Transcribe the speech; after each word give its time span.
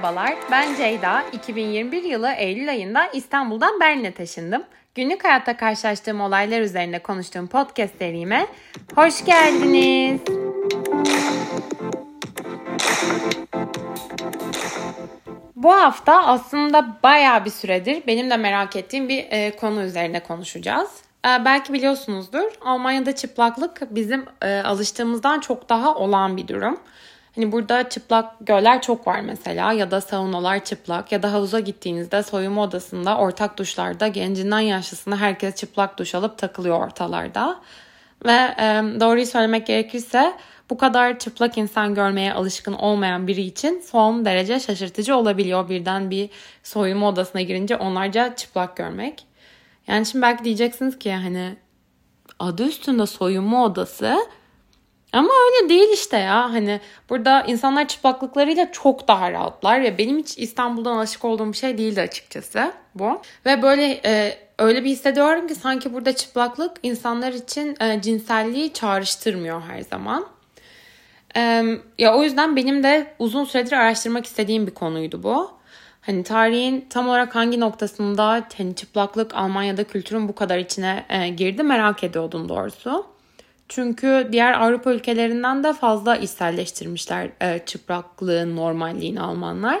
Merhabalar, 0.00 0.34
ben 0.50 0.74
Ceyda. 0.74 1.22
2021 1.32 2.02
yılı 2.02 2.30
Eylül 2.30 2.70
ayında 2.70 3.06
İstanbul'dan 3.06 3.80
Berlin'e 3.80 4.12
taşındım. 4.12 4.62
Günlük 4.94 5.24
hayatta 5.24 5.56
karşılaştığım 5.56 6.20
olaylar 6.20 6.60
üzerine 6.60 6.98
konuştuğum 6.98 7.46
podcast 7.46 7.98
serime 7.98 8.46
hoş 8.94 9.24
geldiniz. 9.24 10.20
Bu 15.56 15.72
hafta 15.72 16.26
aslında 16.26 16.98
baya 17.02 17.44
bir 17.44 17.50
süredir 17.50 18.02
benim 18.06 18.30
de 18.30 18.36
merak 18.36 18.76
ettiğim 18.76 19.08
bir 19.08 19.26
e, 19.30 19.56
konu 19.56 19.82
üzerine 19.82 20.20
konuşacağız. 20.20 20.90
E, 21.26 21.44
belki 21.44 21.72
biliyorsunuzdur 21.72 22.52
Almanya'da 22.60 23.14
çıplaklık 23.14 23.82
bizim 23.90 24.24
e, 24.42 24.60
alıştığımızdan 24.60 25.40
çok 25.40 25.68
daha 25.68 25.94
olan 25.94 26.36
bir 26.36 26.48
durum. 26.48 26.80
Hani 27.34 27.52
burada 27.52 27.88
çıplak 27.88 28.46
göller 28.46 28.82
çok 28.82 29.06
var 29.06 29.20
mesela 29.20 29.72
ya 29.72 29.90
da 29.90 30.00
saunalar 30.00 30.64
çıplak 30.64 31.12
ya 31.12 31.22
da 31.22 31.32
havuza 31.32 31.60
gittiğinizde 31.60 32.22
soyunma 32.22 32.62
odasında 32.62 33.18
ortak 33.18 33.58
duşlarda 33.58 34.08
gencinden 34.08 34.60
yaşlısına 34.60 35.16
herkes 35.16 35.54
çıplak 35.54 35.98
duş 35.98 36.14
alıp 36.14 36.38
takılıyor 36.38 36.86
ortalarda. 36.86 37.60
Ve 38.26 38.54
e, 38.58 38.82
doğruyu 39.00 39.26
söylemek 39.26 39.66
gerekirse 39.66 40.34
bu 40.70 40.78
kadar 40.78 41.18
çıplak 41.18 41.58
insan 41.58 41.94
görmeye 41.94 42.32
alışkın 42.32 42.72
olmayan 42.72 43.26
biri 43.26 43.42
için 43.42 43.80
son 43.80 44.24
derece 44.24 44.60
şaşırtıcı 44.60 45.16
olabiliyor 45.16 45.68
birden 45.68 46.10
bir 46.10 46.30
soyunma 46.62 47.08
odasına 47.08 47.42
girince 47.42 47.76
onlarca 47.76 48.34
çıplak 48.36 48.76
görmek. 48.76 49.26
Yani 49.86 50.06
şimdi 50.06 50.22
belki 50.22 50.44
diyeceksiniz 50.44 50.98
ki 50.98 51.12
hani 51.12 51.56
adı 52.38 52.66
üstünde 52.66 53.06
soyunma 53.06 53.64
odası 53.64 54.18
ama 55.12 55.28
öyle 55.28 55.68
değil 55.68 55.88
işte 55.94 56.16
ya. 56.16 56.52
Hani 56.52 56.80
burada 57.08 57.42
insanlar 57.42 57.88
çıplaklıklarıyla 57.88 58.72
çok 58.72 59.08
daha 59.08 59.32
rahatlar 59.32 59.82
ve 59.82 59.98
benim 59.98 60.18
hiç 60.18 60.38
İstanbul'dan 60.38 60.96
alışık 60.96 61.24
olduğum 61.24 61.52
bir 61.52 61.56
şey 61.56 61.78
değildi 61.78 62.00
açıkçası 62.00 62.72
bu. 62.94 63.20
Ve 63.46 63.62
böyle 63.62 64.00
e, 64.04 64.38
öyle 64.58 64.84
bir 64.84 64.90
hissediyorum 64.90 65.46
ki 65.48 65.54
sanki 65.54 65.92
burada 65.92 66.16
çıplaklık 66.16 66.76
insanlar 66.82 67.32
için 67.32 67.76
e, 67.80 68.02
cinselliği 68.02 68.72
çağrıştırmıyor 68.72 69.62
her 69.62 69.80
zaman. 69.80 70.26
E, 71.36 71.64
ya 71.98 72.16
o 72.16 72.22
yüzden 72.22 72.56
benim 72.56 72.82
de 72.82 73.14
uzun 73.18 73.44
süredir 73.44 73.72
araştırmak 73.72 74.26
istediğim 74.26 74.66
bir 74.66 74.74
konuydu 74.74 75.22
bu. 75.22 75.50
Hani 76.00 76.22
tarihin 76.22 76.86
tam 76.90 77.08
olarak 77.08 77.34
hangi 77.34 77.60
noktasında 77.60 78.46
hani 78.58 78.74
çıplaklık 78.74 79.34
Almanya'da 79.34 79.84
kültürün 79.84 80.28
bu 80.28 80.34
kadar 80.34 80.58
içine 80.58 81.04
e, 81.08 81.28
girdi 81.28 81.62
merak 81.62 82.04
ediyordum 82.04 82.48
doğrusu. 82.48 83.06
Çünkü 83.70 84.28
diğer 84.32 84.52
Avrupa 84.52 84.92
ülkelerinden 84.92 85.64
de 85.64 85.72
fazla 85.72 86.16
içselleştirmişler 86.16 87.28
e, 87.40 87.58
çıplaklığın 87.66 88.56
normalliğini 88.56 89.20
Almanlar. 89.20 89.80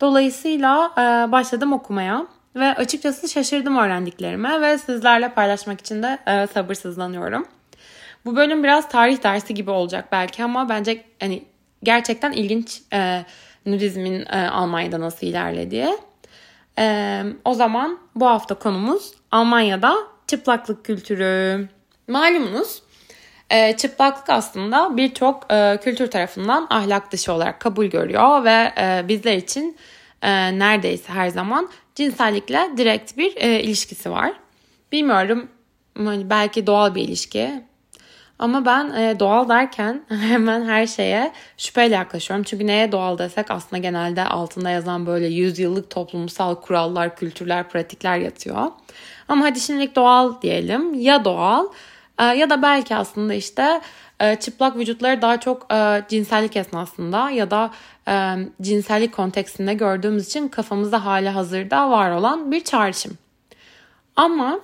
Dolayısıyla 0.00 0.92
e, 0.98 1.32
başladım 1.32 1.72
okumaya 1.72 2.26
ve 2.56 2.74
açıkçası 2.74 3.28
şaşırdım 3.28 3.76
öğrendiklerime 3.76 4.60
ve 4.60 4.78
sizlerle 4.78 5.34
paylaşmak 5.34 5.80
için 5.80 6.02
de 6.02 6.18
e, 6.26 6.46
sabırsızlanıyorum. 6.46 7.46
Bu 8.24 8.36
bölüm 8.36 8.64
biraz 8.64 8.88
tarih 8.88 9.22
dersi 9.22 9.54
gibi 9.54 9.70
olacak 9.70 10.08
belki 10.12 10.44
ama 10.44 10.68
bence 10.68 11.04
hani 11.20 11.44
gerçekten 11.82 12.32
ilginç 12.32 12.82
e, 12.92 13.24
nudizmin 13.66 14.26
e, 14.26 14.48
Almanya'da 14.48 15.00
nasıl 15.00 15.26
ilerlediği. 15.26 15.88
E, 16.78 17.22
o 17.44 17.54
zaman 17.54 17.98
bu 18.14 18.26
hafta 18.26 18.54
konumuz 18.54 19.12
Almanya'da 19.30 19.94
çıplaklık 20.26 20.84
kültürü. 20.84 21.68
Malumunuz 22.08 22.82
e, 23.50 23.76
çıplaklık 23.76 24.30
aslında 24.30 24.96
birçok 24.96 25.52
e, 25.52 25.78
kültür 25.82 26.10
tarafından 26.10 26.66
ahlak 26.70 27.12
dışı 27.12 27.32
olarak 27.32 27.60
kabul 27.60 27.86
görüyor 27.86 28.44
ve 28.44 28.72
e, 28.78 29.08
bizler 29.08 29.36
için 29.36 29.76
neredeyse 30.52 31.12
her 31.12 31.28
zaman 31.28 31.68
cinsellikle 31.94 32.70
direkt 32.76 33.16
bir 33.16 33.36
ilişkisi 33.36 34.10
var. 34.10 34.32
Bilmiyorum 34.92 35.48
hani 35.98 36.30
belki 36.30 36.66
doğal 36.66 36.94
bir 36.94 37.02
ilişki 37.02 37.64
ama 38.38 38.64
ben 38.66 39.18
doğal 39.20 39.48
derken 39.48 40.04
hemen 40.08 40.64
her 40.64 40.86
şeye 40.86 41.32
şüpheyle 41.56 41.94
yaklaşıyorum. 41.94 42.44
Çünkü 42.44 42.66
neye 42.66 42.92
doğal 42.92 43.18
desek 43.18 43.50
aslında 43.50 43.82
genelde 43.82 44.24
altında 44.24 44.70
yazan 44.70 45.06
böyle 45.06 45.26
yüzyıllık 45.26 45.90
toplumsal 45.90 46.54
kurallar, 46.54 47.16
kültürler, 47.16 47.68
pratikler 47.68 48.18
yatıyor. 48.18 48.66
Ama 49.28 49.44
hadi 49.44 49.60
şimdilik 49.60 49.96
doğal 49.96 50.42
diyelim. 50.42 50.94
Ya 50.94 51.24
doğal 51.24 51.66
ya 52.24 52.50
da 52.50 52.62
belki 52.62 52.96
aslında 52.96 53.34
işte 53.34 53.80
e, 54.20 54.36
çıplak 54.36 54.76
vücutları 54.76 55.22
daha 55.22 55.40
çok 55.40 55.72
e, 55.72 56.02
cinsellik 56.08 56.56
esnasında 56.56 57.30
ya 57.30 57.50
da 57.50 57.70
e, 58.08 58.36
cinsellik 58.62 59.12
kontekstinde 59.12 59.74
gördüğümüz 59.74 60.26
için 60.26 60.48
kafamızda 60.48 61.04
hali 61.04 61.28
hazırda 61.28 61.90
var 61.90 62.10
olan 62.10 62.52
bir 62.52 62.64
çağrışım. 62.64 63.18
Ama 64.16 64.60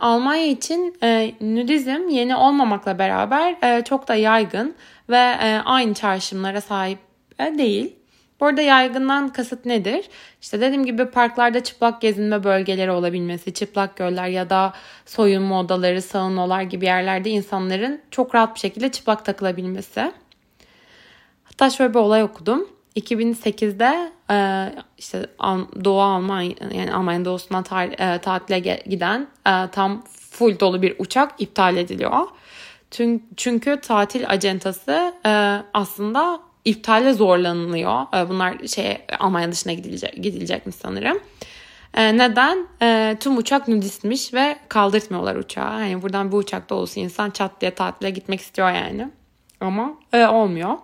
Almanya 0.00 0.46
için 0.46 0.96
nudizm 1.40 2.08
yeni 2.08 2.36
olmamakla 2.36 2.98
beraber 2.98 3.56
çok 3.84 4.08
da 4.08 4.14
yaygın 4.14 4.74
ve 5.08 5.18
aynı 5.64 5.94
çağrışımlara 5.94 6.60
sahip 6.60 6.98
değil. 7.38 7.96
Bu 8.42 8.46
arada 8.46 8.62
yaygından 8.62 9.28
kasıt 9.28 9.66
nedir? 9.66 10.08
İşte 10.40 10.60
dediğim 10.60 10.86
gibi 10.86 11.06
parklarda 11.06 11.64
çıplak 11.64 12.00
gezinme 12.00 12.44
bölgeleri 12.44 12.90
olabilmesi, 12.90 13.54
çıplak 13.54 13.96
göller 13.96 14.28
ya 14.28 14.50
da 14.50 14.72
soyunma 15.06 15.60
odaları, 15.60 16.02
saunalar 16.02 16.62
gibi 16.62 16.84
yerlerde 16.84 17.30
insanların 17.30 18.00
çok 18.10 18.34
rahat 18.34 18.54
bir 18.54 18.60
şekilde 18.60 18.90
çıplak 18.90 19.24
takılabilmesi. 19.24 20.12
Hatta 21.44 21.70
şöyle 21.70 21.94
bir 21.94 21.98
olay 21.98 22.22
okudum. 22.22 22.68
2008'de 22.96 24.12
e, 24.30 24.36
işte 24.98 25.26
Doğu 25.84 26.00
Almanya 26.00 26.54
yani 26.74 26.94
Almanya 26.94 27.24
doğusundan 27.24 27.64
e, 27.98 28.18
tatile 28.18 28.58
giden 28.86 29.28
e, 29.46 29.70
tam 29.72 30.04
full 30.30 30.60
dolu 30.60 30.82
bir 30.82 30.94
uçak 30.98 31.32
iptal 31.38 31.76
ediliyor. 31.76 32.26
Çünkü 33.36 33.80
tatil 33.80 34.28
acentası 34.30 35.14
aslında 35.74 36.51
iptale 36.64 37.12
zorlanılıyor. 37.12 38.02
Ee, 38.14 38.28
bunlar 38.28 38.66
şey 38.66 38.98
Almanya 39.18 39.52
dışına 39.52 39.72
gidilecek, 39.72 40.14
gidilecekmiş 40.14 40.76
sanırım. 40.76 41.20
Ee, 41.94 42.18
neden? 42.18 42.66
Ee, 42.82 43.16
tüm 43.20 43.36
uçak 43.36 43.68
nudistmiş 43.68 44.34
ve 44.34 44.56
kaldırtmıyorlar 44.68 45.36
uçağı. 45.36 45.90
Yani 45.90 46.02
buradan 46.02 46.32
bu 46.32 46.36
uçakta 46.36 46.74
olsun 46.74 47.00
insan 47.00 47.30
çat 47.30 47.60
diye 47.60 47.74
tatile 47.74 48.10
gitmek 48.10 48.40
istiyor 48.40 48.70
yani. 48.70 49.08
Ama 49.60 49.94
e, 50.12 50.26
olmuyor. 50.26 50.78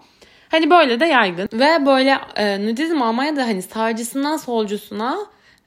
Hani 0.48 0.70
böyle 0.70 1.00
de 1.00 1.06
yaygın. 1.06 1.48
Ve 1.52 1.86
böyle 1.86 2.18
e, 2.36 2.66
nudizm 2.66 3.02
Almanya'da 3.02 3.42
hani 3.42 3.62
sağcısından 3.62 4.36
solcusuna 4.36 5.18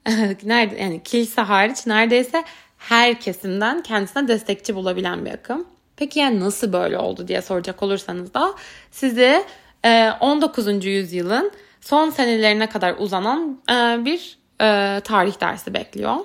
nerede 0.44 0.82
yani 0.82 1.04
kilise 1.04 1.42
hariç 1.42 1.88
neredeyse 1.88 2.44
her 2.78 3.20
kesimden 3.20 3.84
kendisine 3.84 4.28
destekçi 4.28 4.76
bulabilen 4.76 5.26
bir 5.26 5.32
akım. 5.32 5.66
Peki 5.98 6.20
yani 6.20 6.40
nasıl 6.40 6.74
böyle 6.74 6.98
oldu 6.98 7.28
diye 7.28 7.42
soracak 7.42 7.84
olursanız 7.84 8.34
da 8.34 8.54
sizi 8.92 9.44
19. 9.84 10.68
Ee, 10.68 10.90
yüzyılın 10.90 11.52
son 11.82 12.10
senelerine 12.10 12.70
kadar 12.70 12.96
uzanan 12.98 13.62
e, 13.70 14.06
bir 14.06 14.38
e, 14.62 15.02
tarih 15.04 15.42
dersi 15.42 15.74
bekliyor. 15.74 16.16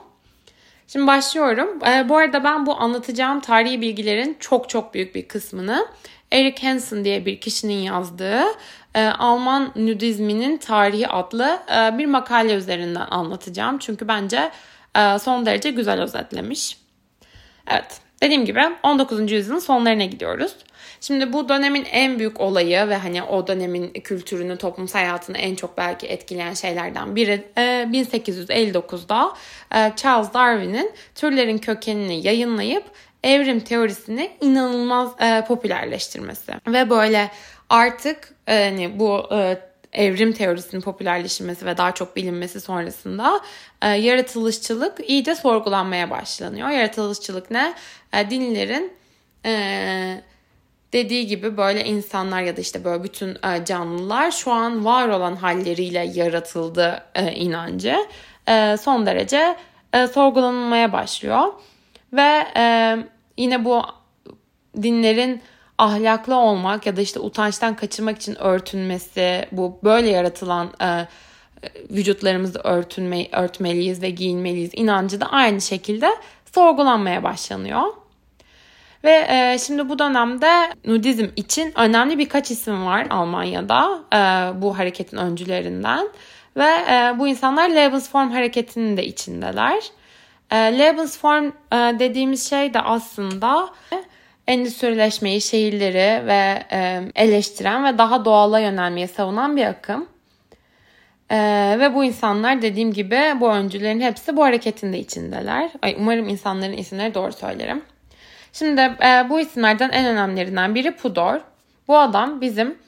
Şimdi 0.88 1.06
başlıyorum. 1.06 1.68
E, 1.86 2.08
bu 2.08 2.16
arada 2.16 2.44
ben 2.44 2.66
bu 2.66 2.80
anlatacağım 2.80 3.40
tarihi 3.40 3.80
bilgilerin 3.80 4.36
çok 4.40 4.68
çok 4.68 4.94
büyük 4.94 5.14
bir 5.14 5.28
kısmını 5.28 5.86
Eric 6.32 6.66
Hansen 6.66 7.04
diye 7.04 7.26
bir 7.26 7.40
kişinin 7.40 7.78
yazdığı 7.78 8.42
Alman 9.18 9.72
Nudizminin 9.76 10.56
Tarihi 10.56 11.08
adlı 11.08 11.58
bir 11.98 12.06
makale 12.06 12.54
üzerinden 12.54 13.06
anlatacağım. 13.10 13.78
Çünkü 13.78 14.08
bence 14.08 14.50
son 15.20 15.46
derece 15.46 15.70
güzel 15.70 16.02
özetlemiş. 16.02 16.78
Evet, 17.66 18.00
dediğim 18.22 18.44
gibi 18.44 18.60
19. 18.82 19.32
yüzyılın 19.32 19.58
sonlarına 19.58 20.04
gidiyoruz. 20.04 20.52
Şimdi 21.00 21.32
bu 21.32 21.48
dönemin 21.48 21.84
en 21.84 22.18
büyük 22.18 22.40
olayı 22.40 22.88
ve 22.88 22.96
hani 22.96 23.22
o 23.22 23.46
dönemin 23.46 23.92
kültürünü, 23.92 24.56
toplumsal 24.56 24.98
hayatını 24.98 25.38
en 25.38 25.54
çok 25.54 25.76
belki 25.76 26.06
etkileyen 26.06 26.54
şeylerden 26.54 27.16
biri 27.16 27.44
1859'da 27.56 29.32
e, 29.74 29.80
e, 29.80 29.92
Charles 29.96 30.34
Darwin'in 30.34 30.92
türlerin 31.14 31.58
kökenini 31.58 32.26
yayınlayıp 32.26 32.84
evrim 33.24 33.60
teorisini 33.60 34.30
inanılmaz 34.40 35.20
e, 35.20 35.44
popülerleştirmesi. 35.48 36.52
Ve 36.66 36.90
böyle 36.90 37.30
artık 37.70 38.34
hani 38.46 38.98
bu 38.98 39.28
evrim 39.96 40.32
teorisinin 40.32 40.82
popülerleşmesi 40.82 41.66
ve 41.66 41.76
daha 41.76 41.92
çok 41.92 42.16
bilinmesi 42.16 42.60
sonrasında 42.60 43.40
e, 43.82 43.88
yaratılışçılık 43.88 45.10
iyice 45.10 45.34
sorgulanmaya 45.34 46.10
başlanıyor. 46.10 46.68
Yaratılışçılık 46.68 47.50
ne? 47.50 47.74
E, 48.12 48.30
dinlerin 48.30 48.92
e, 49.44 50.22
dediği 50.92 51.26
gibi 51.26 51.56
böyle 51.56 51.84
insanlar 51.84 52.42
ya 52.42 52.56
da 52.56 52.60
işte 52.60 52.84
böyle 52.84 53.04
bütün 53.04 53.30
e, 53.30 53.64
canlılar 53.64 54.30
şu 54.30 54.52
an 54.52 54.84
var 54.84 55.08
olan 55.08 55.36
halleriyle 55.36 56.10
yaratıldı 56.14 57.02
e, 57.14 57.32
inancı 57.32 57.96
e, 58.48 58.76
son 58.76 59.06
derece 59.06 59.56
sorgulanmaya 60.14 60.92
başlıyor 60.92 61.52
ve 62.12 62.46
yine 63.36 63.64
bu 63.64 63.82
dinlerin 64.82 65.42
ahlaklı 65.78 66.34
olmak 66.34 66.86
ya 66.86 66.96
da 66.96 67.00
işte 67.00 67.20
utançtan 67.20 67.76
kaçırmak 67.76 68.16
için 68.16 68.42
örtünmesi, 68.42 69.48
bu 69.52 69.78
böyle 69.84 70.08
yaratılan 70.08 70.70
e, 70.82 71.06
vücutlarımızı 71.90 72.58
örtünme, 72.58 73.26
örtmeliyiz 73.32 74.02
ve 74.02 74.10
giyinmeliyiz 74.10 74.70
inancı 74.72 75.20
da 75.20 75.26
aynı 75.26 75.60
şekilde 75.60 76.10
sorgulanmaya 76.54 77.22
başlanıyor. 77.22 77.82
Ve 79.04 79.26
e, 79.28 79.58
şimdi 79.58 79.88
bu 79.88 79.98
dönemde 79.98 80.74
nudizm 80.84 81.26
için 81.36 81.72
önemli 81.78 82.18
birkaç 82.18 82.50
isim 82.50 82.86
var 82.86 83.06
Almanya'da 83.10 84.00
e, 84.12 84.16
bu 84.62 84.78
hareketin 84.78 85.16
öncülerinden. 85.16 86.08
Ve 86.56 86.68
e, 86.90 87.18
bu 87.18 87.28
insanlar 87.28 87.68
Lebensform 87.70 88.30
hareketinin 88.30 88.96
de 88.96 89.06
içindeler. 89.06 89.82
E, 90.50 90.56
Lebensform 90.56 91.46
e, 91.46 91.76
dediğimiz 91.98 92.50
şey 92.50 92.74
de 92.74 92.80
aslında 92.80 93.68
endüstrileşmeyi, 94.48 95.40
şehirleri 95.40 96.26
ve 96.26 96.62
e, 96.72 97.02
eleştiren 97.14 97.84
ve 97.84 97.98
daha 97.98 98.24
doğala 98.24 98.60
yönelmeye 98.60 99.06
savunan 99.06 99.56
bir 99.56 99.64
akım. 99.64 100.08
Ee, 101.30 101.76
ve 101.78 101.94
bu 101.94 102.04
insanlar 102.04 102.62
dediğim 102.62 102.92
gibi 102.92 103.20
bu 103.40 103.50
öncülerin 103.50 104.00
hepsi 104.00 104.36
bu 104.36 104.44
hareketin 104.44 104.92
de 104.92 104.98
içindeler. 104.98 105.70
Ay, 105.82 105.96
umarım 105.98 106.28
insanların 106.28 106.72
isimleri 106.72 107.14
doğru 107.14 107.32
söylerim. 107.32 107.82
Şimdi 108.52 108.80
e, 108.80 109.26
bu 109.30 109.40
isimlerden 109.40 109.90
en 109.90 110.06
önemlilerinden 110.06 110.74
biri 110.74 110.96
Pudor. 110.96 111.40
Bu 111.88 111.98
adam 111.98 112.40
bizim 112.40 112.78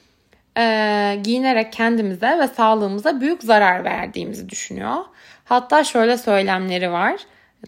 e, 0.57 1.19
giyinerek 1.23 1.73
kendimize 1.73 2.39
ve 2.39 2.47
sağlığımıza 2.47 3.21
büyük 3.21 3.43
zarar 3.43 3.83
verdiğimizi 3.83 4.49
düşünüyor. 4.49 4.95
Hatta 5.45 5.83
şöyle 5.83 6.17
söylemleri 6.17 6.91
var. 6.91 7.15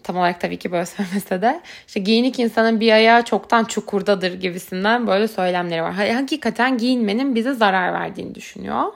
Tam 0.02 0.16
olarak 0.16 0.40
tabii 0.40 0.56
ki 0.56 0.72
böyle 0.72 0.86
söylemese 0.96 1.42
de. 1.42 1.60
İşte 1.86 2.00
giyinik 2.00 2.38
insanın 2.38 2.80
bir 2.80 2.92
ayağı 2.92 3.22
çoktan 3.24 3.64
çukurdadır 3.64 4.32
gibisinden 4.32 5.06
böyle 5.06 5.28
söylemleri 5.28 5.82
var. 5.82 5.92
Hakikaten 5.92 6.78
giyinmenin 6.78 7.34
bize 7.34 7.52
zarar 7.52 7.92
verdiğini 7.92 8.34
düşünüyor. 8.34 8.92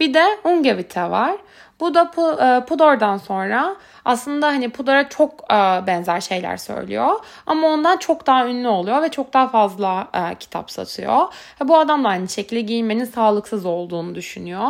Bir 0.00 0.14
de 0.14 0.24
Ungevita 0.44 1.10
var. 1.10 1.36
Bu 1.82 1.94
da 1.94 2.02
e, 2.02 2.64
Pudor'dan 2.64 3.16
sonra 3.16 3.76
aslında 4.04 4.46
hani 4.46 4.70
Pudor'a 4.70 5.08
çok 5.08 5.32
e, 5.52 5.86
benzer 5.86 6.20
şeyler 6.20 6.56
söylüyor. 6.56 7.10
Ama 7.46 7.66
ondan 7.66 7.96
çok 7.96 8.26
daha 8.26 8.48
ünlü 8.48 8.68
oluyor 8.68 9.02
ve 9.02 9.08
çok 9.08 9.32
daha 9.32 9.48
fazla 9.48 10.08
e, 10.14 10.34
kitap 10.34 10.70
satıyor. 10.70 11.26
Bu 11.64 11.78
adam 11.78 12.04
da 12.04 12.08
aynı 12.08 12.28
şekilde 12.28 12.60
giyinmenin 12.60 13.04
sağlıksız 13.04 13.66
olduğunu 13.66 14.14
düşünüyor. 14.14 14.68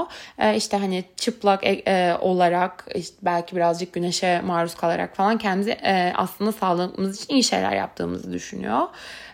İşte 0.54 0.76
hani 0.76 1.04
çıplak 1.16 1.62
olarak 2.20 2.86
işte 2.94 3.16
belki 3.22 3.56
birazcık 3.56 3.92
güneşe 3.92 4.40
maruz 4.40 4.74
kalarak 4.74 5.16
falan 5.16 5.38
kendimizi 5.38 5.76
aslında 6.14 6.52
sağlığımız 6.52 7.22
için 7.22 7.34
iyi 7.34 7.44
şeyler 7.44 7.72
yaptığımızı 7.72 8.32
düşünüyor. 8.32 8.88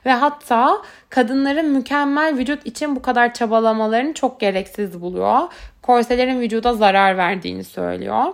Ve 0.07 0.13
hatta 0.13 0.83
kadınların 1.09 1.71
mükemmel 1.71 2.37
vücut 2.39 2.67
için 2.67 2.97
bu 2.97 3.03
kadar 3.03 3.35
çabalamalarını 3.35 4.15
çok 4.15 4.41
gereksiz 4.41 5.01
buluyor. 5.01 5.41
Korselerin 5.83 6.41
vücuda 6.41 6.75
zarar 6.75 7.17
verdiğini 7.17 7.65
söylüyor. 7.69 8.25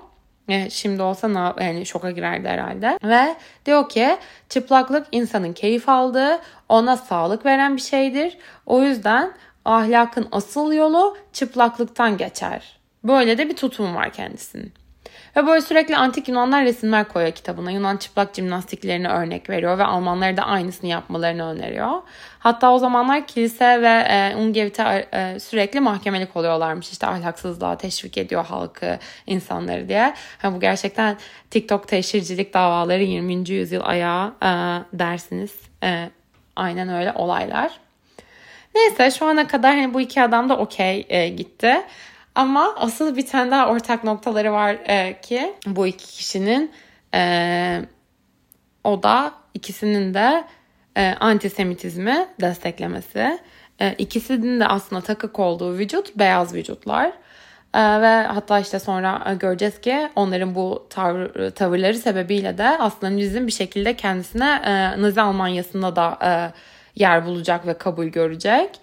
E, 0.48 0.70
şimdi 0.70 1.02
olsa 1.02 1.28
ne, 1.28 1.64
yani 1.64 1.86
şoka 1.86 2.10
girerdi 2.10 2.48
herhalde. 2.48 2.98
Ve 3.04 3.36
diyor 3.66 3.88
ki 3.88 4.16
çıplaklık 4.48 5.06
insanın 5.12 5.52
keyif 5.52 5.88
aldığı, 5.88 6.40
ona 6.68 6.96
sağlık 6.96 7.46
veren 7.46 7.76
bir 7.76 7.82
şeydir. 7.82 8.38
O 8.66 8.82
yüzden 8.82 9.32
ahlakın 9.64 10.28
asıl 10.32 10.72
yolu 10.72 11.16
çıplaklıktan 11.32 12.16
geçer. 12.16 12.78
Böyle 13.04 13.38
de 13.38 13.48
bir 13.48 13.56
tutum 13.56 13.94
var 13.94 14.12
kendisinin. 14.12 14.72
Ve 15.36 15.46
böyle 15.46 15.60
sürekli 15.60 15.96
antik 15.96 16.28
Yunanlar 16.28 16.64
resimler 16.64 17.08
koyuyor 17.08 17.32
kitabına. 17.32 17.70
Yunan 17.70 17.96
çıplak 17.96 18.34
jimnastiklerini 18.34 19.08
örnek 19.08 19.50
veriyor 19.50 19.78
ve 19.78 19.84
Almanlara 19.84 20.36
da 20.36 20.42
aynısını 20.42 20.90
yapmalarını 20.90 21.50
öneriyor. 21.50 22.02
Hatta 22.38 22.72
o 22.72 22.78
zamanlar 22.78 23.26
kilise 23.26 23.82
ve 23.82 24.06
e, 24.08 24.36
Ungevit'e 24.36 25.08
e, 25.12 25.40
sürekli 25.40 25.80
mahkemelik 25.80 26.36
oluyorlarmış. 26.36 26.92
İşte 26.92 27.06
ahlaksızlığa 27.06 27.76
teşvik 27.76 28.18
ediyor 28.18 28.44
halkı, 28.44 28.98
insanları 29.26 29.88
diye. 29.88 30.14
Ha, 30.38 30.54
bu 30.54 30.60
gerçekten 30.60 31.16
TikTok 31.50 31.88
teşhircilik 31.88 32.54
davaları 32.54 33.02
20. 33.02 33.50
yüzyıl 33.50 33.82
ayağı 33.84 34.28
e, 34.42 34.48
dersiniz. 34.98 35.52
E, 35.82 36.10
aynen 36.56 36.88
öyle 36.88 37.12
olaylar. 37.12 37.70
Neyse 38.74 39.10
şu 39.18 39.26
ana 39.26 39.46
kadar 39.46 39.74
hani 39.74 39.94
bu 39.94 40.00
iki 40.00 40.22
adam 40.22 40.48
da 40.48 40.56
okey 40.56 41.06
e, 41.08 41.28
gitti. 41.28 41.82
Ama 42.34 42.74
asıl 42.76 43.16
bir 43.16 43.26
tane 43.26 43.50
daha 43.50 43.68
ortak 43.68 44.04
noktaları 44.04 44.52
var 44.52 44.76
e, 44.86 45.20
ki 45.20 45.54
bu 45.66 45.86
iki 45.86 46.06
kişinin 46.06 46.72
e, 47.14 47.82
o 48.84 49.02
da 49.02 49.32
ikisinin 49.54 50.14
de 50.14 50.44
e, 50.96 51.14
antisemitizmi 51.20 52.26
desteklemesi. 52.40 53.38
E, 53.80 53.92
ikisinin 53.92 54.60
de 54.60 54.66
aslında 54.66 55.02
takık 55.02 55.38
olduğu 55.38 55.78
vücut 55.78 56.16
beyaz 56.16 56.54
vücutlar. 56.54 57.06
E, 57.74 57.80
ve 58.00 58.26
hatta 58.26 58.60
işte 58.60 58.78
sonra 58.78 59.24
e, 59.30 59.34
göreceğiz 59.34 59.80
ki 59.80 60.08
onların 60.16 60.54
bu 60.54 60.86
tavır, 60.90 61.50
tavırları 61.50 61.98
sebebiyle 61.98 62.58
de 62.58 62.68
aslında 62.68 63.12
Nizim 63.12 63.46
bir 63.46 63.52
şekilde 63.52 63.96
kendisine 63.96 64.62
e, 64.64 65.02
Nazi 65.02 65.20
Almanya'sında 65.20 65.96
da 65.96 66.18
e, 66.22 66.30
yer 67.00 67.26
bulacak 67.26 67.66
ve 67.66 67.78
kabul 67.78 68.06
görecek. 68.06 68.80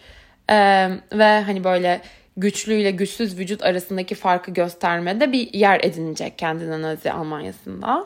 E, 0.49 0.55
ve 1.13 1.41
hani 1.41 1.63
böyle 1.63 2.01
güçlü 2.41 2.73
ile 2.73 2.91
güçsüz 2.91 3.39
vücut 3.39 3.63
arasındaki 3.63 4.15
farkı 4.15 4.51
göstermede 4.51 5.31
bir 5.31 5.53
yer 5.53 5.79
edinecek 5.83 6.37
kendine 6.37 6.81
Nazi 6.81 7.11
Almanya'sında. 7.11 8.05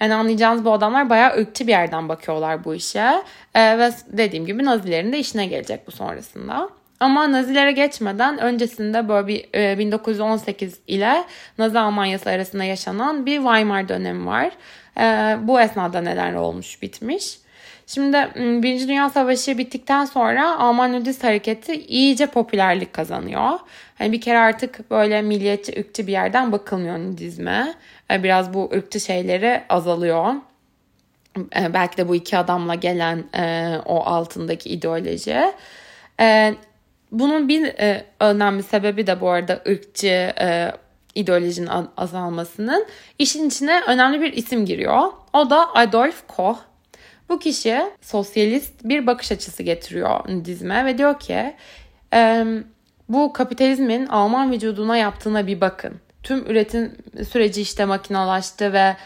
Yani 0.00 0.14
anlayacağınız 0.14 0.64
bu 0.64 0.72
adamlar 0.72 1.10
bayağı 1.10 1.36
ırkçı 1.36 1.66
bir 1.66 1.72
yerden 1.72 2.08
bakıyorlar 2.08 2.64
bu 2.64 2.74
işe. 2.74 3.22
Ee, 3.54 3.78
ve 3.78 3.90
dediğim 4.08 4.46
gibi 4.46 4.64
Nazilerin 4.64 5.12
de 5.12 5.18
işine 5.18 5.46
gelecek 5.46 5.86
bu 5.86 5.90
sonrasında. 5.90 6.70
Ama 7.00 7.32
Nazilere 7.32 7.72
geçmeden 7.72 8.38
öncesinde 8.38 9.08
böyle 9.08 9.26
bir 9.26 9.48
e, 9.54 9.78
1918 9.78 10.78
ile 10.86 11.24
Nazi 11.58 11.78
Almanyası 11.78 12.30
arasında 12.30 12.64
yaşanan 12.64 13.26
bir 13.26 13.36
Weimar 13.36 13.88
dönemi 13.88 14.26
var. 14.26 14.50
E, 15.00 15.36
bu 15.42 15.60
esnada 15.60 16.00
neler 16.00 16.34
olmuş 16.34 16.82
bitmiş. 16.82 17.43
Şimdi 17.86 18.16
ıı, 18.16 18.62
Birinci 18.62 18.88
Dünya 18.88 19.10
Savaşı 19.10 19.58
bittikten 19.58 20.04
sonra 20.04 20.58
Alman 20.58 20.92
nudist 20.92 21.24
hareketi 21.24 21.86
iyice 21.86 22.26
popülerlik 22.26 22.92
kazanıyor. 22.92 23.50
Hani 23.98 24.12
bir 24.12 24.20
kere 24.20 24.38
artık 24.38 24.90
böyle 24.90 25.22
milliyetçi, 25.22 25.80
ırkçı 25.80 26.06
bir 26.06 26.12
yerden 26.12 26.52
bakılmıyor 26.52 26.98
nudizme. 26.98 27.74
Ee, 28.10 28.22
biraz 28.22 28.54
bu 28.54 28.70
ırkçı 28.74 29.00
şeyleri 29.00 29.62
azalıyor. 29.68 30.34
Ee, 31.56 31.74
belki 31.74 31.96
de 31.96 32.08
bu 32.08 32.14
iki 32.14 32.38
adamla 32.38 32.74
gelen 32.74 33.24
e, 33.36 33.74
o 33.84 34.00
altındaki 34.00 34.68
ideoloji. 34.70 35.52
Ee, 36.20 36.54
bunun 37.12 37.48
bir 37.48 37.64
e, 37.64 38.04
önemli 38.20 38.62
sebebi 38.62 39.06
de 39.06 39.20
bu 39.20 39.28
arada 39.30 39.62
ırkçı 39.68 40.32
e, 40.40 40.72
ideolojinin 41.14 41.70
azalmasının 41.96 42.86
işin 43.18 43.48
içine 43.48 43.82
önemli 43.86 44.20
bir 44.20 44.32
isim 44.32 44.66
giriyor. 44.66 45.02
O 45.32 45.50
da 45.50 45.74
Adolf 45.74 46.26
Koch. 46.26 46.58
Bu 47.34 47.38
kişi 47.38 47.80
sosyalist 48.00 48.72
bir 48.84 49.06
bakış 49.06 49.32
açısı 49.32 49.62
getiriyor 49.62 50.28
nudizme 50.28 50.84
ve 50.84 50.98
diyor 50.98 51.20
ki 51.20 51.54
bu 53.08 53.32
kapitalizmin 53.32 54.06
Alman 54.06 54.52
vücuduna 54.52 54.96
yaptığına 54.96 55.46
bir 55.46 55.60
bakın. 55.60 56.00
Tüm 56.22 56.46
üretim 56.50 56.96
süreci 57.30 57.62
işte 57.62 57.84
makinalaştı 57.84 58.72
ve 58.72 58.96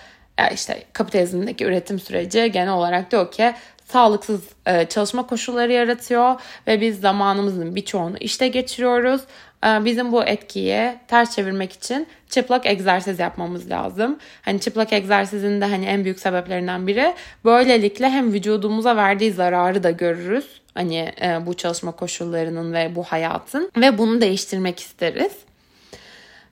işte 0.54 0.84
kapitalizmdeki 0.92 1.64
üretim 1.64 1.98
süreci 1.98 2.52
genel 2.52 2.72
olarak 2.72 3.10
diyor 3.10 3.32
ki 3.32 3.54
sağlıksız 3.84 4.40
e, 4.66 4.86
çalışma 4.88 5.26
koşulları 5.26 5.72
yaratıyor 5.72 6.40
ve 6.66 6.80
biz 6.80 7.00
zamanımızın 7.00 7.76
birçoğunu 7.76 8.16
işte 8.20 8.48
geçiriyoruz. 8.48 9.20
E, 9.66 9.84
bizim 9.84 10.12
bu 10.12 10.24
etkiyi 10.24 10.94
ters 11.08 11.34
çevirmek 11.34 11.72
için 11.72 12.06
çıplak 12.28 12.66
egzersiz 12.66 13.18
yapmamız 13.18 13.70
lazım. 13.70 14.18
Hani 14.42 14.60
çıplak 14.60 14.92
egzersizin 14.92 15.60
de 15.60 15.64
hani 15.64 15.86
en 15.86 16.04
büyük 16.04 16.20
sebeplerinden 16.20 16.86
biri 16.86 17.14
böylelikle 17.44 18.10
hem 18.10 18.32
vücudumuza 18.32 18.96
verdiği 18.96 19.32
zararı 19.32 19.82
da 19.82 19.90
görürüz. 19.90 20.60
Hani 20.74 21.12
e, 21.22 21.46
bu 21.46 21.54
çalışma 21.54 21.92
koşullarının 21.92 22.72
ve 22.72 22.94
bu 22.94 23.04
hayatın 23.04 23.70
ve 23.76 23.98
bunu 23.98 24.20
değiştirmek 24.20 24.80
isteriz. 24.80 25.32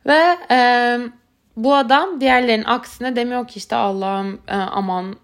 Ve 0.07 0.37
e, 0.51 0.99
bu 1.57 1.75
adam 1.75 2.21
diğerlerinin 2.21 2.65
aksine 2.65 3.17
demiyor 3.17 3.49
ki 3.49 3.59
işte 3.59 3.77
Allah'ım 3.77 4.41
e, 4.49 4.55
aman 4.55 5.17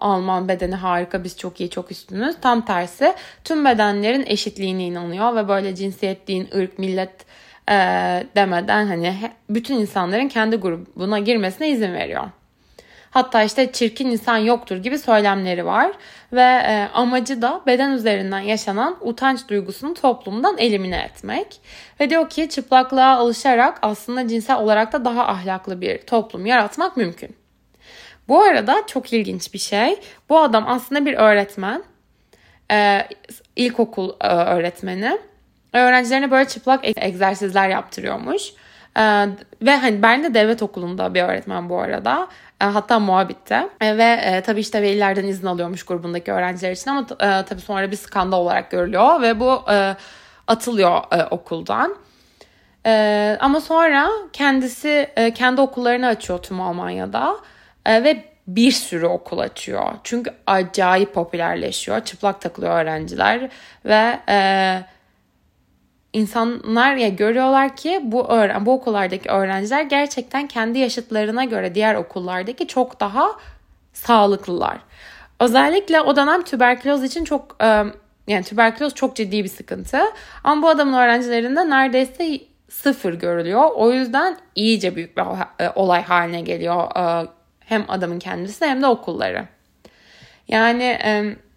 Alman 0.00 0.48
bedeni 0.48 0.74
harika 0.74 1.24
biz 1.24 1.38
çok 1.38 1.60
iyi 1.60 1.70
çok 1.70 1.90
üstünüz. 1.90 2.36
Tam 2.40 2.64
tersi 2.64 3.14
tüm 3.44 3.64
bedenlerin 3.64 4.24
eşitliğine 4.26 4.84
inanıyor 4.84 5.36
ve 5.36 5.48
böyle 5.48 5.74
cinsiyet, 5.74 6.28
din, 6.28 6.48
ırk, 6.56 6.78
millet 6.78 7.26
e, 7.68 7.74
demeden 8.36 8.86
hani 8.86 9.30
bütün 9.50 9.74
insanların 9.74 10.28
kendi 10.28 10.56
grubuna 10.56 11.18
girmesine 11.18 11.68
izin 11.68 11.92
veriyor. 11.92 12.24
Hatta 13.12 13.42
işte 13.42 13.72
çirkin 13.72 14.10
insan 14.10 14.36
yoktur 14.36 14.76
gibi 14.76 14.98
söylemleri 14.98 15.66
var 15.66 15.92
ve 16.32 16.40
e, 16.42 16.88
amacı 16.94 17.42
da 17.42 17.60
beden 17.66 17.90
üzerinden 17.90 18.40
yaşanan 18.40 18.96
utanç 19.00 19.48
duygusunu 19.48 19.94
toplumdan 19.94 20.58
elimine 20.58 21.02
etmek. 21.02 21.60
Ve 22.00 22.10
diyor 22.10 22.30
ki 22.30 22.48
çıplaklığa 22.48 23.16
alışarak 23.16 23.78
aslında 23.82 24.28
cinsel 24.28 24.58
olarak 24.58 24.92
da 24.92 25.04
daha 25.04 25.26
ahlaklı 25.26 25.80
bir 25.80 25.98
toplum 25.98 26.46
yaratmak 26.46 26.96
mümkün. 26.96 27.41
Bu 28.28 28.42
arada 28.42 28.82
çok 28.86 29.12
ilginç 29.12 29.54
bir 29.54 29.58
şey. 29.58 30.00
Bu 30.28 30.38
adam 30.38 30.64
aslında 30.68 31.06
bir 31.06 31.14
öğretmen 31.14 31.82
e, 32.70 33.08
ilkokul 33.56 34.10
e, 34.20 34.28
öğretmeni. 34.28 35.18
Öğrencilerine 35.72 36.30
böyle 36.30 36.48
çıplak 36.48 36.80
egzersizler 36.96 37.68
yaptırıyormuş. 37.68 38.42
E, 38.96 39.02
ve 39.62 39.76
hani 39.76 40.02
ben 40.02 40.24
de 40.24 40.34
devlet 40.34 40.62
okulunda 40.62 41.14
bir 41.14 41.22
öğretmen 41.22 41.68
bu 41.68 41.80
arada. 41.80 42.28
E, 42.60 42.64
hatta 42.64 42.98
muhabitte. 42.98 43.68
E, 43.80 43.98
ve 43.98 44.20
e, 44.22 44.40
tabii 44.40 44.60
işte 44.60 44.82
velilerden 44.82 45.24
izin 45.24 45.46
alıyormuş 45.46 45.82
grubundaki 45.82 46.32
öğrenciler 46.32 46.72
için 46.72 46.90
ama 46.90 47.00
e, 47.00 47.44
tabii 47.44 47.60
sonra 47.60 47.90
bir 47.90 47.96
skandal 47.96 48.38
olarak 48.38 48.70
görülüyor 48.70 49.22
ve 49.22 49.40
bu 49.40 49.62
e, 49.70 49.96
atılıyor 50.46 51.02
e, 51.12 51.24
okuldan. 51.24 51.96
E, 52.86 53.36
ama 53.40 53.60
sonra 53.60 54.10
kendisi 54.32 55.10
e, 55.16 55.34
kendi 55.34 55.60
okullarını 55.60 56.06
açıyor 56.06 56.38
tüm 56.38 56.60
Almanya'da 56.60 57.36
e, 57.86 58.04
ve 58.04 58.24
bir 58.46 58.72
sürü 58.72 59.06
okul 59.06 59.38
açıyor. 59.38 59.92
Çünkü 60.04 60.30
acayip 60.46 61.14
popülerleşiyor. 61.14 62.04
Çıplak 62.04 62.40
takılıyor 62.40 62.72
öğrenciler 62.72 63.50
ve 63.84 64.18
e, 64.28 64.38
insanlar 66.12 66.96
ya 66.96 67.08
görüyorlar 67.08 67.76
ki 67.76 68.00
bu 68.02 68.28
öğren 68.28 68.66
bu 68.66 68.72
okullardaki 68.72 69.28
öğrenciler 69.28 69.82
gerçekten 69.82 70.46
kendi 70.46 70.78
yaşıtlarına 70.78 71.44
göre 71.44 71.74
diğer 71.74 71.94
okullardaki 71.94 72.66
çok 72.66 73.00
daha 73.00 73.28
sağlıklılar. 73.92 74.78
Özellikle 75.40 76.00
o 76.00 76.16
dönem 76.16 76.42
tüberküloz 76.42 77.04
için 77.04 77.24
çok 77.24 77.56
e, 77.62 77.84
yani 78.26 78.44
tüberküloz 78.44 78.94
çok 78.94 79.16
ciddi 79.16 79.44
bir 79.44 79.48
sıkıntı. 79.48 80.00
Ama 80.44 80.62
bu 80.62 80.68
adamın 80.68 80.92
öğrencilerinde 80.92 81.70
neredeyse 81.70 82.40
sıfır 82.68 83.14
görülüyor. 83.14 83.70
O 83.74 83.92
yüzden 83.92 84.36
iyice 84.54 84.96
büyük 84.96 85.16
bir 85.16 85.22
e, 85.58 85.70
olay 85.74 86.02
haline 86.02 86.40
geliyor 86.40 86.96
e, 86.96 87.26
hem 87.72 87.84
adamın 87.88 88.18
kendisi 88.18 88.66
hem 88.66 88.82
de 88.82 88.86
okulları. 88.86 89.44
Yani 90.48 90.98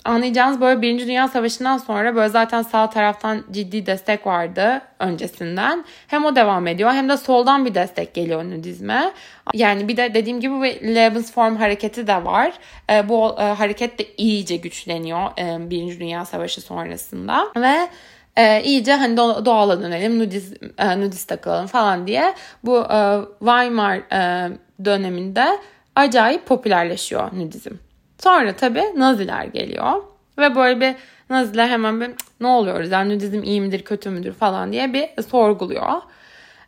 anlayacağınız 0.05 0.61
böyle 0.61 0.81
Birinci 0.81 1.07
Dünya 1.07 1.27
Savaşı'ndan 1.27 1.77
sonra 1.77 2.15
böyle 2.15 2.29
zaten 2.29 2.61
sağ 2.61 2.89
taraftan 2.89 3.43
ciddi 3.51 3.85
destek 3.85 4.27
vardı 4.27 4.81
öncesinden. 4.99 5.85
Hem 6.07 6.25
o 6.25 6.35
devam 6.35 6.67
ediyor 6.67 6.91
hem 6.91 7.09
de 7.09 7.17
soldan 7.17 7.65
bir 7.65 7.75
destek 7.75 8.13
geliyor 8.13 8.43
nudizme. 8.43 9.11
Yani 9.53 9.87
bir 9.87 9.97
de 9.97 10.13
dediğim 10.13 10.39
gibi 10.39 10.61
bir 10.61 10.95
Lebensform 10.95 11.55
hareketi 11.55 12.07
de 12.07 12.25
var. 12.25 12.53
E, 12.89 13.09
bu 13.09 13.35
e, 13.39 13.43
hareket 13.43 13.99
de 13.99 14.05
iyice 14.17 14.55
güçleniyor 14.55 15.29
e, 15.39 15.69
Birinci 15.69 15.99
Dünya 15.99 16.25
Savaşı 16.25 16.61
sonrasında. 16.61 17.47
Ve 17.57 17.89
e, 18.37 18.63
iyice 18.63 18.93
hani 18.93 19.17
doğala 19.17 19.81
dönelim, 19.81 20.19
nudiz, 20.19 20.53
e, 20.77 20.99
nudist 20.99 21.29
takılalım 21.29 21.67
falan 21.67 22.07
diye 22.07 22.33
bu 22.63 22.79
e, 22.79 23.19
Weimar 23.39 23.97
e, 23.97 24.49
döneminde 24.85 25.59
acayip 25.95 26.45
popülerleşiyor 26.45 27.29
nudizm. 27.33 27.75
Sonra 28.19 28.55
tabii 28.55 28.83
Naziler 28.95 29.45
geliyor 29.45 30.03
ve 30.37 30.55
böyle 30.55 30.81
bir 30.81 30.95
Naziler 31.29 31.69
hemen 31.69 32.01
bir 32.01 32.11
ne 32.39 32.47
oluyoruz 32.47 32.91
yani 32.91 33.15
nudizm 33.15 33.43
iyi 33.43 33.61
midir 33.61 33.83
kötü 33.83 34.09
müdür 34.09 34.33
falan 34.33 34.71
diye 34.71 34.93
bir 34.93 35.23
sorguluyor. 35.23 36.01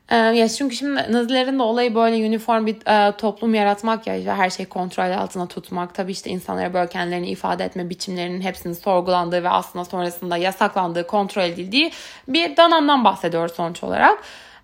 Ee, 0.09 0.15
ya 0.15 0.49
çünkü 0.49 0.75
şimdi 0.75 1.13
Nazilerin 1.13 1.59
de 1.59 1.63
olayı 1.63 1.95
böyle 1.95 2.27
uniform 2.27 2.65
bir 2.65 2.75
e, 2.87 3.17
toplum 3.17 3.55
yaratmak 3.55 4.07
ya 4.07 4.15
işte 4.15 4.31
her 4.31 4.49
şeyi 4.49 4.69
kontrol 4.69 5.11
altına 5.11 5.47
tutmak. 5.47 5.95
Tabii 5.95 6.11
işte 6.11 6.29
insanlara 6.29 6.73
böyle 6.73 6.89
kendilerini 6.89 7.29
ifade 7.29 7.63
etme 7.63 7.89
biçimlerinin 7.89 8.41
hepsinin 8.41 8.73
sorgulandığı 8.73 9.43
ve 9.43 9.49
aslında 9.49 9.85
sonrasında 9.85 10.37
yasaklandığı, 10.37 11.07
kontrol 11.07 11.43
edildiği 11.43 11.91
bir 12.27 12.57
dönemden 12.57 13.03
bahsediyoruz 13.03 13.55
sonuç 13.55 13.83
olarak. 13.83 14.19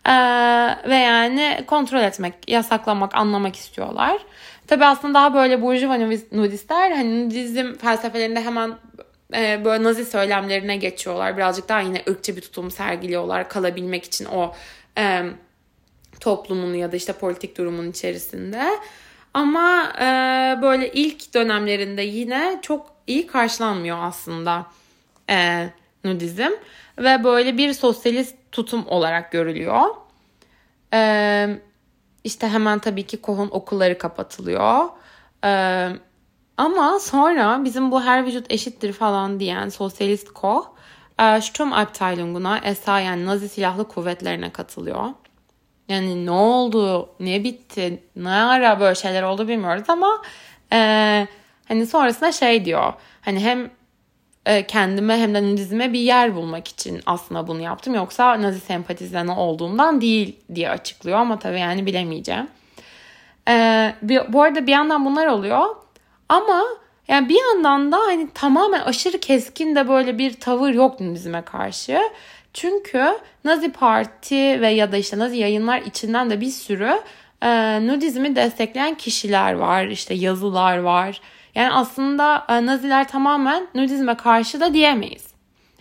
Ee, 0.06 0.12
ve 0.90 0.96
yani 0.96 1.64
kontrol 1.68 2.00
etmek, 2.00 2.34
yasaklamak, 2.48 3.16
anlamak 3.16 3.56
istiyorlar. 3.56 4.18
Tabii 4.74 4.86
aslında 4.86 5.14
daha 5.14 5.34
böyle 5.34 5.62
burjuva 5.62 5.98
nudistler 6.32 6.92
hani 6.92 7.26
nudizm 7.26 7.74
felsefelerinde 7.74 8.42
hemen 8.42 8.74
e, 9.34 9.66
böyle 9.66 9.84
nazi 9.84 10.06
söylemlerine 10.06 10.76
geçiyorlar. 10.78 11.38
Birazcık 11.38 11.70
daha 11.70 11.80
yine 11.80 12.02
ırkçı 12.10 12.36
bir 12.36 12.42
tutum 12.42 12.72
sergiliyorlar 12.72 13.50
kalabilmek 13.50 14.04
için 14.04 14.26
o 14.26 14.56
e, 14.98 15.24
toplumun 16.20 16.74
ya 16.74 16.92
da 16.92 16.96
işte 16.96 17.14
politik 17.14 17.58
durumun 17.58 17.92
içerisinde. 17.92 18.64
Ama 19.34 19.94
e, 20.00 20.06
böyle 20.62 20.92
ilk 20.92 21.34
dönemlerinde 21.34 22.02
yine 22.02 22.60
çok 22.62 22.96
iyi 23.08 23.28
karşılanmıyor 23.28 23.98
aslında 24.02 24.66
e, 25.30 25.70
nudizm. 26.04 26.52
Ve 26.98 27.24
böyle 27.24 27.58
bir 27.58 27.74
sosyalist 27.74 28.36
tutum 28.52 28.88
olarak 28.88 29.32
görülüyor. 29.32 29.82
Eee 30.94 31.60
işte 32.24 32.48
hemen 32.50 32.80
tabii 32.80 33.08
ki 33.08 33.22
Koh'un 33.22 33.50
okulları 33.52 33.98
kapatılıyor. 33.98 34.90
Ee, 35.46 35.90
ama 36.58 37.00
sonra 37.00 37.64
bizim 37.64 37.92
bu 37.92 38.04
her 38.04 38.26
vücut 38.26 38.52
eşittir 38.52 38.94
falan 38.94 39.40
diyen 39.40 39.70
sosyalist 39.70 40.34
Koh 40.34 40.74
e, 41.20 41.42
Sturmabteilung'una 41.42 42.58
ESA 42.58 43.00
yani 43.00 43.26
Nazi 43.26 43.50
silahlı 43.50 43.88
kuvvetlerine 43.88 44.50
katılıyor. 44.50 45.10
Yani 45.90 46.26
ne 46.26 46.32
oldu, 46.32 47.10
ne 47.20 47.44
bitti, 47.44 48.04
ne 48.16 48.30
ara 48.30 48.80
böyle 48.80 48.96
şeyler 48.96 49.24
oldu 49.24 49.48
bilmiyoruz 49.48 49.90
ama 49.90 50.22
e, 50.74 50.78
hani 51.68 51.88
sonrasında 51.88 52.32
şey 52.32 52.66
diyor. 52.66 52.94
Hani 53.22 53.40
hem 53.40 53.72
kendime 54.68 55.18
hem 55.18 55.34
de 55.34 55.44
nudizme 55.44 55.94
bir 55.94 56.00
yer 56.00 56.36
bulmak 56.36 56.68
için 56.68 57.02
aslında 57.06 57.48
bunu 57.48 57.62
yaptım. 57.62 57.96
Yoksa 57.96 58.42
nazi 58.42 58.60
sempatizanı 58.60 59.40
olduğumdan 59.40 60.02
değil 60.02 60.36
diye 60.56 60.70
açıklıyor 60.70 61.18
ama 61.18 61.40
tabii 61.40 61.60
yani 61.60 61.86
bilemeyeceğim. 61.86 62.48
Ee, 63.50 63.94
bir, 64.02 64.34
bu 64.34 64.42
arada 64.42 64.68
bir 64.68 64.72
yandan 64.72 65.06
bunlar 65.06 65.28
oluyor 65.28 65.76
ama 66.30 66.64
yani 67.08 67.30
bir 67.30 67.40
yandan 67.40 67.92
da 67.92 67.98
hani 67.98 68.30
tamamen 68.34 68.82
aşırı 68.82 69.20
keskin 69.20 69.76
de 69.76 69.90
böyle 69.90 70.18
bir 70.18 70.34
tavır 70.34 70.74
yok 70.74 71.00
nudizme 71.00 71.42
karşı. 71.42 72.00
Çünkü 72.54 73.20
Nazi 73.44 73.72
Parti 73.72 74.62
ve 74.62 74.70
ya 74.70 74.92
da 74.92 74.98
işte 74.98 75.20
Nazi 75.20 75.38
yayınlar 75.38 75.82
içinden 75.82 76.30
de 76.30 76.42
bir 76.42 76.50
sürü 76.50 77.02
e, 77.42 77.80
nudizmi 77.88 78.36
destekleyen 78.36 78.96
kişiler 78.96 79.54
var. 79.54 79.86
İşte 79.86 80.14
yazılar 80.14 80.78
var 80.78 81.22
yani 81.56 81.74
aslında 81.74 82.46
e, 82.50 82.66
Naziler 82.66 83.08
tamamen 83.08 83.68
nudizme 83.76 84.18
karşı 84.18 84.60
da 84.60 84.74
diyemeyiz. 84.74 85.34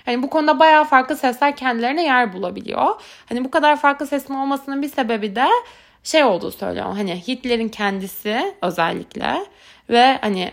Hani 0.05 0.23
bu 0.23 0.31
konuda 0.31 0.59
bayağı 0.59 0.85
farklı 0.85 1.17
sesler 1.17 1.57
kendilerine 1.57 2.05
yer 2.05 2.33
bulabiliyor. 2.33 3.01
Hani 3.29 3.45
bu 3.45 3.51
kadar 3.51 3.77
farklı 3.77 4.07
sesin 4.07 4.35
olmasının 4.35 4.83
bir 4.83 4.89
sebebi 4.89 5.37
de 5.37 5.47
şey 6.03 6.25
olduğu 6.25 6.51
söylüyor. 6.51 6.87
Hani 6.87 7.29
Hitler'in 7.29 7.69
kendisi 7.69 8.55
özellikle 8.63 9.47
ve 9.91 10.19
hani 10.21 10.53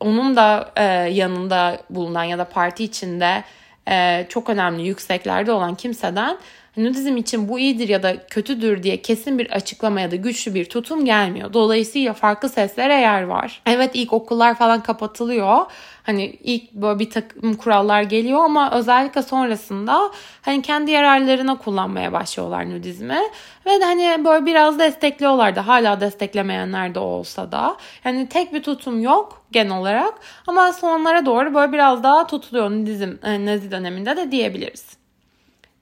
onun 0.00 0.36
da 0.36 0.72
e, 0.76 0.84
yanında 1.12 1.82
bulunan 1.90 2.24
ya 2.24 2.38
da 2.38 2.44
parti 2.44 2.84
içinde 2.84 3.44
e, 3.88 4.26
çok 4.28 4.50
önemli 4.50 4.82
yükseklerde 4.82 5.52
olan 5.52 5.74
kimseden 5.74 6.38
nudizm 6.76 7.16
için 7.16 7.48
bu 7.48 7.58
iyidir 7.58 7.88
ya 7.88 8.02
da 8.02 8.26
kötüdür 8.26 8.82
diye 8.82 9.02
kesin 9.02 9.38
bir 9.38 9.50
açıklama 9.50 10.00
ya 10.00 10.10
da 10.10 10.16
güçlü 10.16 10.54
bir 10.54 10.64
tutum 10.64 11.04
gelmiyor. 11.04 11.52
Dolayısıyla 11.52 12.12
farklı 12.12 12.48
seslere 12.48 12.94
yer 12.94 13.22
var. 13.22 13.62
Evet 13.66 13.90
ilk 13.94 14.12
okullar 14.12 14.54
falan 14.54 14.82
kapatılıyor. 14.82 15.66
Hani 16.02 16.24
ilk 16.24 16.72
böyle 16.72 16.98
bir 16.98 17.10
takım 17.10 17.54
kurallar 17.54 18.02
geliyor 18.02 18.44
ama 18.44 18.70
özellikle 18.70 19.22
sonrasında 19.22 20.10
hani 20.42 20.62
kendi 20.62 20.90
yararlarına 20.90 21.58
kullanmaya 21.58 22.12
başlıyorlar 22.12 22.70
nudizmi. 22.70 23.20
Ve 23.66 23.80
de 23.80 23.84
hani 23.84 24.24
böyle 24.24 24.46
biraz 24.46 24.78
destekliyorlar 24.78 25.56
da 25.56 25.66
hala 25.66 26.00
desteklemeyenler 26.00 26.94
de 26.94 26.98
olsa 26.98 27.52
da. 27.52 27.76
Yani 28.04 28.28
tek 28.28 28.54
bir 28.54 28.62
tutum 28.62 29.02
yok 29.02 29.42
genel 29.52 29.78
olarak 29.78 30.14
ama 30.46 30.72
sonlara 30.72 31.26
doğru 31.26 31.54
böyle 31.54 31.72
biraz 31.72 32.02
daha 32.02 32.26
tutuluyor 32.26 32.70
nudizm 32.70 33.12
e, 33.22 33.46
Nazi 33.46 33.70
döneminde 33.70 34.16
de 34.16 34.30
diyebiliriz. 34.30 34.86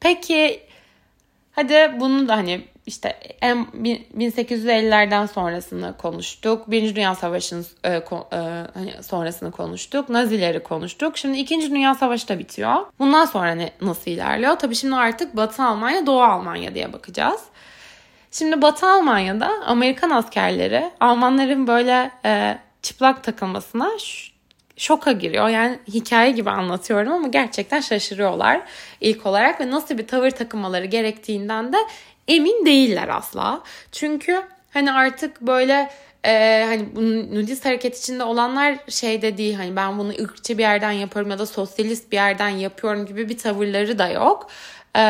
Peki 0.01 0.68
Hadi 1.59 2.01
bunu 2.01 2.29
da 2.29 2.37
hani 2.37 2.61
işte 2.87 3.17
1850'lerden 3.43 5.27
sonrasını 5.27 5.97
konuştuk. 5.97 6.71
Birinci 6.71 6.97
Dünya 6.97 7.15
Savaşı'nın 7.15 7.67
e, 7.85 7.91
e, 7.91 8.03
hani 8.75 9.03
sonrasını 9.03 9.51
konuştuk. 9.51 10.09
Nazileri 10.09 10.63
konuştuk. 10.63 11.19
Şimdi 11.19 11.39
İkinci 11.39 11.71
Dünya 11.71 11.95
Savaşı 11.95 12.29
da 12.29 12.39
bitiyor. 12.39 12.75
Bundan 12.99 13.25
sonra 13.25 13.51
ne, 13.55 13.71
nasıl 13.81 14.11
ilerliyor? 14.11 14.57
Tabii 14.57 14.75
şimdi 14.75 14.95
artık 14.95 15.37
Batı 15.37 15.63
Almanya, 15.63 16.07
Doğu 16.07 16.23
Almanya 16.23 16.75
diye 16.75 16.93
bakacağız. 16.93 17.41
Şimdi 18.31 18.63
Batı 18.63 18.87
Almanya'da 18.87 19.51
Amerikan 19.67 20.11
askerleri 20.11 20.91
Almanların 21.01 21.67
böyle 21.67 22.11
e, 22.25 22.59
çıplak 22.83 23.25
takılmasına 23.25 23.99
şoka 24.79 25.13
giriyor. 25.13 25.49
Yani 25.49 25.79
hikaye 25.89 26.31
gibi 26.31 26.51
anlatıyorum 26.51 27.13
ama 27.13 27.29
gerçekten 27.29 27.81
şaşırıyorlar 27.81 28.61
ilk 29.01 29.27
olarak 29.27 29.61
ve 29.61 29.71
nasıl 29.71 29.99
bir 29.99 30.07
tavır 30.07 30.31
takınmaları 30.31 30.85
gerektiğinden 30.85 31.73
de 31.73 31.77
emin 32.29 32.67
değiller 32.67 33.09
asla. 33.09 33.63
Çünkü 33.93 34.43
hani 34.71 34.93
artık 34.93 35.41
böyle 35.41 35.91
e, 36.25 36.65
hani 36.69 36.97
bu 36.97 37.03
nudist 37.35 37.65
hareket 37.65 37.99
içinde 37.99 38.25
olanlar 38.25 38.79
şey 38.89 39.23
de 39.23 39.39
değil 39.39 39.55
hani 39.55 39.77
ben 39.77 39.99
bunu 39.99 40.13
ırkçı 40.23 40.59
bir 40.59 40.63
yerden 40.63 40.93
yapıyorum 40.93 41.31
ya 41.31 41.39
da 41.39 41.47
sosyalist 41.47 42.13
bir 42.13 42.17
yerden 42.17 42.49
yapıyorum 42.49 43.07
gibi 43.07 43.29
bir 43.29 43.39
tavırları 43.39 43.99
da 43.99 44.09
yok. 44.09 44.51
E, 44.97 45.01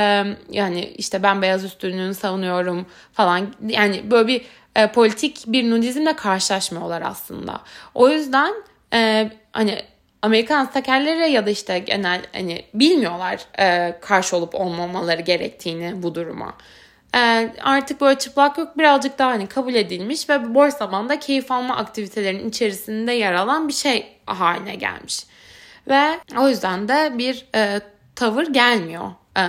yani 0.50 0.84
işte 0.84 1.22
ben 1.22 1.42
beyaz 1.42 1.64
üstünlüğünü 1.64 2.14
savunuyorum 2.14 2.86
falan 3.12 3.46
yani 3.68 4.10
böyle 4.10 4.28
bir 4.28 4.42
e, 4.76 4.92
politik 4.92 5.44
bir 5.46 5.70
nudizmle 5.70 6.16
karşılaşmıyorlar 6.16 7.02
aslında. 7.02 7.60
O 7.94 8.08
yüzden 8.08 8.54
e, 8.92 9.30
hani 9.58 9.82
Amerikan 10.22 10.64
sakerleri 10.64 11.32
ya 11.32 11.46
da 11.46 11.50
işte 11.50 11.78
genel 11.78 12.22
hani 12.32 12.64
bilmiyorlar 12.74 13.46
e, 13.58 13.98
karşı 14.00 14.36
olup 14.36 14.54
olmamaları 14.54 15.22
gerektiğini 15.22 16.02
bu 16.02 16.14
duruma. 16.14 16.54
E, 17.14 17.52
artık 17.62 18.00
böyle 18.00 18.18
çıplak 18.18 18.58
yok 18.58 18.78
birazcık 18.78 19.18
daha 19.18 19.30
hani 19.30 19.46
kabul 19.46 19.74
edilmiş 19.74 20.28
ve 20.28 20.54
boş 20.54 20.74
zamanda 20.74 21.18
keyif 21.18 21.50
alma 21.50 21.76
aktivitelerinin 21.76 22.48
içerisinde 22.48 23.12
yer 23.12 23.32
alan 23.32 23.68
bir 23.68 23.72
şey 23.72 24.06
haline 24.26 24.74
gelmiş. 24.74 25.26
Ve 25.88 26.20
o 26.38 26.48
yüzden 26.48 26.88
de 26.88 27.18
bir 27.18 27.46
e, 27.54 27.80
tavır 28.14 28.46
gelmiyor. 28.46 29.10
E, 29.36 29.42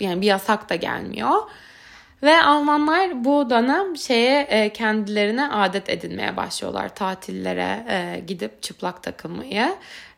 yani 0.00 0.20
bir 0.20 0.26
yasak 0.26 0.70
da 0.70 0.74
gelmiyor. 0.74 1.32
Ve 2.22 2.42
Almanlar 2.42 3.24
bu 3.24 3.50
dönem 3.50 3.96
şeye 3.96 4.40
e, 4.40 4.72
kendilerine 4.72 5.48
adet 5.48 5.88
edinmeye 5.88 6.36
başlıyorlar. 6.36 6.94
Tatillere 6.94 7.86
e, 7.88 8.20
gidip 8.20 8.62
çıplak 8.62 9.02
takılmayı. 9.02 9.74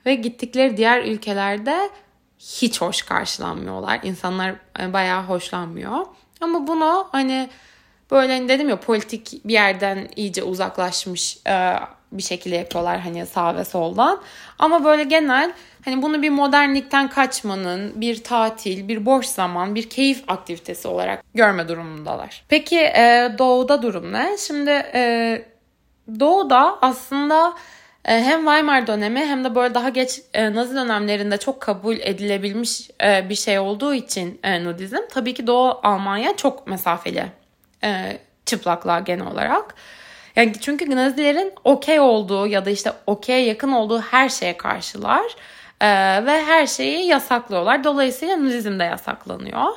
Ve 0.06 0.14
gittikleri 0.14 0.76
diğer 0.76 1.04
ülkelerde 1.04 1.90
hiç 2.38 2.80
hoş 2.80 3.02
karşılanmıyorlar. 3.02 4.00
İnsanlar 4.02 4.54
e, 4.80 4.92
bayağı 4.92 5.23
hoşlanmıyor. 5.23 6.06
Ama 6.40 6.66
bunu 6.66 7.08
hani 7.12 7.50
böyle 8.11 8.32
hani 8.32 8.49
dedim 8.49 8.68
ya 8.68 8.80
politik 8.80 9.44
bir 9.44 9.52
yerden 9.52 10.08
iyice 10.16 10.42
uzaklaşmış 10.42 11.38
e, 11.46 11.78
bir 12.14 12.23
şekilde 12.23 12.56
yapıyorlar 12.56 13.00
hani 13.00 13.26
sağ 13.26 13.56
ve 13.56 13.64
soldan. 13.64 14.21
Ama 14.59 14.85
böyle 14.85 15.04
genel 15.04 15.52
hani 15.85 16.02
bunu 16.02 16.23
bir 16.23 16.30
modernlikten 16.30 17.09
kaçmanın, 17.09 18.00
bir 18.00 18.25
tatil, 18.25 18.88
bir 18.88 19.06
boş 19.06 19.26
zaman, 19.26 19.75
bir 19.75 19.90
keyif 19.90 20.25
aktivitesi 20.28 20.88
olarak 20.88 21.23
görme 21.35 21.68
durumundalar. 21.68 22.44
Peki 22.49 22.78
e, 22.78 23.35
doğuda 23.38 23.83
durum 23.83 24.12
ne? 24.12 24.37
Şimdi 24.38 24.71
e, 24.71 25.42
doğuda 26.21 26.78
aslında 26.83 27.54
e, 28.04 28.23
hem 28.23 28.40
Weimar 28.40 28.87
dönemi 28.87 29.21
hem 29.21 29.44
de 29.44 29.54
böyle 29.54 29.75
daha 29.75 29.88
geç 29.88 30.21
e, 30.35 30.54
Nazi 30.54 30.75
dönemlerinde 30.75 31.37
çok 31.37 31.61
kabul 31.61 31.97
edilebilmiş 31.97 32.90
e, 33.04 33.28
bir 33.28 33.35
şey 33.35 33.59
olduğu 33.59 33.94
için 33.94 34.40
nudizm 34.64 35.00
tabii 35.11 35.35
ki 35.35 35.47
Doğu 35.47 35.80
Almanya 35.83 36.37
çok 36.37 36.66
mesafeli 36.66 37.26
çıplaklığa 38.47 39.00
genel 39.00 39.26
olarak. 39.26 39.75
Yani 40.36 40.52
çünkü 40.60 40.96
Nazilerin 40.96 41.52
okey 41.64 42.00
olduğu 42.00 42.46
ya 42.46 42.64
da 42.64 42.70
işte 42.70 42.92
okey 43.06 43.44
yakın 43.44 43.72
olduğu 43.72 44.00
her 44.00 44.28
şeye 44.28 44.56
karşılar 44.56 45.36
ve 46.26 46.44
her 46.44 46.66
şeyi 46.66 47.06
yasaklıyorlar. 47.06 47.84
Dolayısıyla 47.84 48.36
nudizm 48.36 48.78
de 48.78 48.84
yasaklanıyor. 48.84 49.68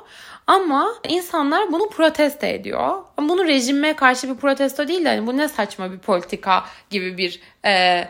Ama 0.47 0.93
insanlar 1.09 1.71
bunu 1.71 1.89
protesto 1.89 2.45
ediyor. 2.45 3.03
Bunu 3.17 3.45
rejime 3.45 3.95
karşı 3.95 4.29
bir 4.29 4.35
protesto 4.35 4.87
değil 4.87 5.05
de 5.05 5.09
hani 5.09 5.27
bu 5.27 5.37
ne 5.37 5.47
saçma 5.47 5.91
bir 5.91 5.97
politika 5.99 6.63
gibi 6.89 7.17
bir 7.17 7.41
e, 7.65 8.03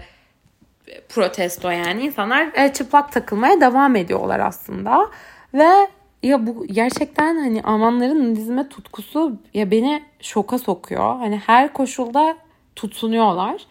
protesto 1.10 1.70
yani. 1.70 2.02
insanlar 2.02 2.48
e, 2.56 2.74
çıplak 2.74 3.12
takılmaya 3.12 3.62
devam 3.62 3.96
ediyorlar 3.96 4.40
aslında. 4.40 5.10
Ve 5.54 5.88
ya 6.24 6.48
bu 6.48 6.68
gerçekten 6.68 7.36
hani 7.36 7.64
Almanların 7.64 8.32
nudizme 8.32 8.70
tutkusu 8.70 9.38
ya 9.54 9.72
beni 9.72 10.04
şoka 10.22 10.58
sokuyor. 10.58 11.16
Hani 11.16 11.38
her 11.38 11.74
koşulda 11.74 12.38
tutsunuyorlar. 12.76 13.62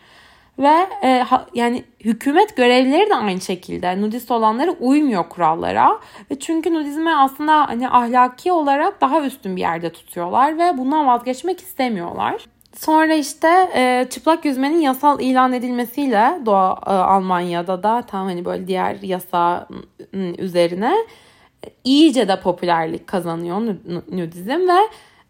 Ve 0.58 0.86
e, 1.02 1.18
ha, 1.18 1.46
yani 1.54 1.84
hükümet 2.00 2.56
görevlileri 2.56 3.10
de 3.10 3.14
aynı 3.14 3.40
şekilde 3.40 4.00
nudist 4.00 4.30
olanları 4.30 4.70
uymuyor 4.70 5.28
kurallara. 5.28 6.00
Ve 6.30 6.38
çünkü 6.38 6.74
nudizme 6.74 7.14
aslında 7.14 7.68
hani 7.68 7.88
ahlaki 7.88 8.52
olarak 8.52 9.00
daha 9.00 9.20
üstün 9.20 9.56
bir 9.56 9.60
yerde 9.60 9.92
tutuyorlar 9.92 10.58
ve 10.58 10.78
bundan 10.78 11.06
vazgeçmek 11.06 11.60
istemiyorlar. 11.60 12.44
Sonra 12.76 13.14
işte 13.14 13.48
e, 13.74 14.06
çıplak 14.10 14.44
yüzmenin 14.44 14.80
yasal 14.80 15.20
ilan 15.20 15.52
edilmesiyle 15.52 16.40
Doğu 16.46 16.76
e, 16.86 16.90
Almanya'da 16.90 17.82
da 17.82 18.02
tam 18.02 18.26
hani 18.26 18.44
böyle 18.44 18.66
diğer 18.66 18.96
yasa 19.02 19.68
üzerine 20.38 20.94
iyice 21.84 22.28
de 22.28 22.40
popülerlik 22.40 23.06
kazanıyor 23.06 23.60
nudizm 24.10 24.68
ve 24.68 24.88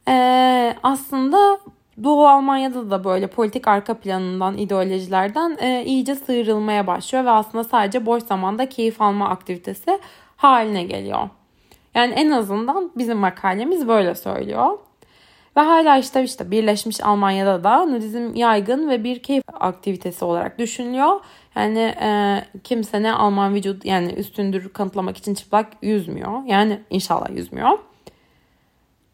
e, 0.08 0.76
aslında 0.82 1.58
Doğu 2.04 2.26
Almanya'da 2.26 2.90
da 2.90 3.04
böyle 3.04 3.26
politik 3.26 3.68
arka 3.68 3.94
planından, 3.94 4.58
ideolojilerden 4.58 5.56
e, 5.60 5.84
iyice 5.84 6.14
sıyrılmaya 6.14 6.86
başlıyor 6.86 7.24
ve 7.24 7.30
aslında 7.30 7.64
sadece 7.64 8.06
boş 8.06 8.22
zamanda 8.22 8.68
keyif 8.68 9.02
alma 9.02 9.28
aktivitesi 9.28 9.98
haline 10.36 10.84
geliyor. 10.84 11.28
Yani 11.94 12.12
en 12.14 12.30
azından 12.30 12.90
bizim 12.96 13.18
makalemiz 13.18 13.88
böyle 13.88 14.14
söylüyor. 14.14 14.78
Ve 15.56 15.60
hala 15.60 15.98
işte 15.98 16.24
işte 16.24 16.50
Birleşmiş 16.50 17.04
Almanya'da 17.04 17.64
da 17.64 17.84
nudizm 17.84 18.34
yaygın 18.34 18.88
ve 18.88 19.04
bir 19.04 19.22
keyif 19.22 19.44
aktivitesi 19.52 20.24
olarak 20.24 20.58
düşünülüyor. 20.58 21.20
Yani 21.56 21.94
e, 22.00 22.40
kimse 22.64 23.02
ne 23.02 23.12
Alman 23.12 23.54
vücut 23.54 23.84
yani 23.84 24.12
üstündür 24.12 24.68
kanıtlamak 24.68 25.16
için 25.16 25.34
çıplak 25.34 25.66
yüzmüyor. 25.82 26.44
Yani 26.46 26.80
inşallah 26.90 27.30
yüzmüyor. 27.30 27.78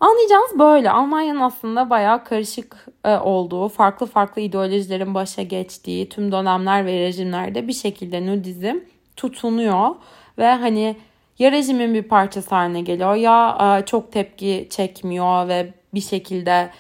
Anlayacağınız 0.00 0.58
böyle. 0.58 0.90
Almanya'nın 0.90 1.40
aslında 1.40 1.90
bayağı 1.90 2.24
karışık 2.24 2.86
e, 3.04 3.16
olduğu, 3.16 3.68
farklı 3.68 4.06
farklı 4.06 4.42
ideolojilerin 4.42 5.14
başa 5.14 5.42
geçtiği 5.42 6.08
tüm 6.08 6.32
dönemler 6.32 6.86
ve 6.86 7.00
rejimlerde 7.00 7.68
bir 7.68 7.72
şekilde 7.72 8.26
nudizm 8.26 8.76
tutunuyor. 9.16 9.94
Ve 10.38 10.46
hani 10.46 10.96
ya 11.38 11.52
rejimin 11.52 11.94
bir 11.94 12.02
parçası 12.02 12.54
haline 12.54 12.80
geliyor 12.80 13.14
ya 13.14 13.58
e, 13.60 13.86
çok 13.86 14.12
tepki 14.12 14.66
çekmiyor 14.70 15.48
ve 15.48 15.74
bir 15.94 16.00
şekilde 16.00 16.70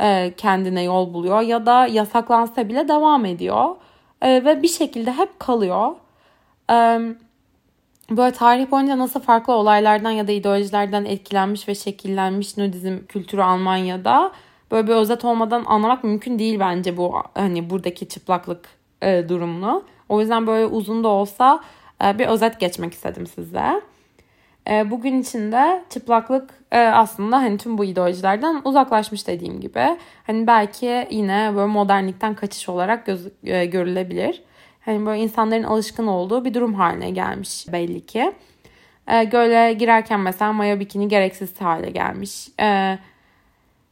e, 0.00 0.32
kendine 0.36 0.82
yol 0.82 1.14
buluyor. 1.14 1.40
Ya 1.40 1.66
da 1.66 1.86
yasaklansa 1.86 2.68
bile 2.68 2.88
devam 2.88 3.24
ediyor. 3.24 3.76
Ve 4.22 4.62
bir 4.62 4.68
şekilde 4.68 5.12
hep 5.12 5.40
kalıyor. 5.40 5.94
Böyle 8.16 8.32
tarih 8.32 8.70
boyunca 8.70 8.98
nasıl 8.98 9.20
farklı 9.20 9.52
olaylardan 9.52 10.10
ya 10.10 10.28
da 10.28 10.32
ideolojilerden 10.32 11.04
etkilenmiş 11.04 11.68
ve 11.68 11.74
şekillenmiş 11.74 12.56
nudizm 12.56 12.98
kültürü 13.08 13.42
Almanya'da 13.42 14.32
böyle 14.70 14.86
bir 14.86 14.92
özet 14.92 15.24
olmadan 15.24 15.64
anlamak 15.66 16.04
mümkün 16.04 16.38
değil 16.38 16.60
bence 16.60 16.96
bu 16.96 17.22
hani 17.34 17.70
buradaki 17.70 18.08
çıplaklık 18.08 18.68
e, 19.02 19.28
durumunu. 19.28 19.84
O 20.08 20.20
yüzden 20.20 20.46
böyle 20.46 20.66
uzun 20.66 21.04
da 21.04 21.08
olsa 21.08 21.60
e, 22.04 22.18
bir 22.18 22.26
özet 22.26 22.60
geçmek 22.60 22.92
istedim 22.92 23.26
size. 23.26 23.82
E, 24.70 24.90
bugün 24.90 25.20
içinde 25.20 25.84
çıplaklık 25.90 26.50
e, 26.72 26.78
aslında 26.78 27.36
hani 27.36 27.58
tüm 27.58 27.78
bu 27.78 27.84
ideolojilerden 27.84 28.60
uzaklaşmış 28.64 29.26
dediğim 29.26 29.60
gibi. 29.60 29.98
Hani 30.26 30.46
belki 30.46 31.08
yine 31.10 31.52
böyle 31.56 31.66
modernlikten 31.66 32.34
kaçış 32.34 32.68
olarak 32.68 33.06
göz, 33.06 33.28
e, 33.44 33.66
görülebilir. 33.66 34.42
Hani 34.80 35.06
böyle 35.06 35.22
insanların 35.22 35.62
alışkın 35.62 36.06
olduğu 36.06 36.44
bir 36.44 36.54
durum 36.54 36.74
haline 36.74 37.10
gelmiş 37.10 37.72
belli 37.72 38.06
ki. 38.06 38.32
E, 39.06 39.24
göle 39.24 39.72
girerken 39.72 40.20
mesela 40.20 40.52
maya 40.52 40.80
bikini 40.80 41.08
gereksiz 41.08 41.60
hale 41.60 41.90
gelmiş. 41.90 42.48
E, 42.60 42.98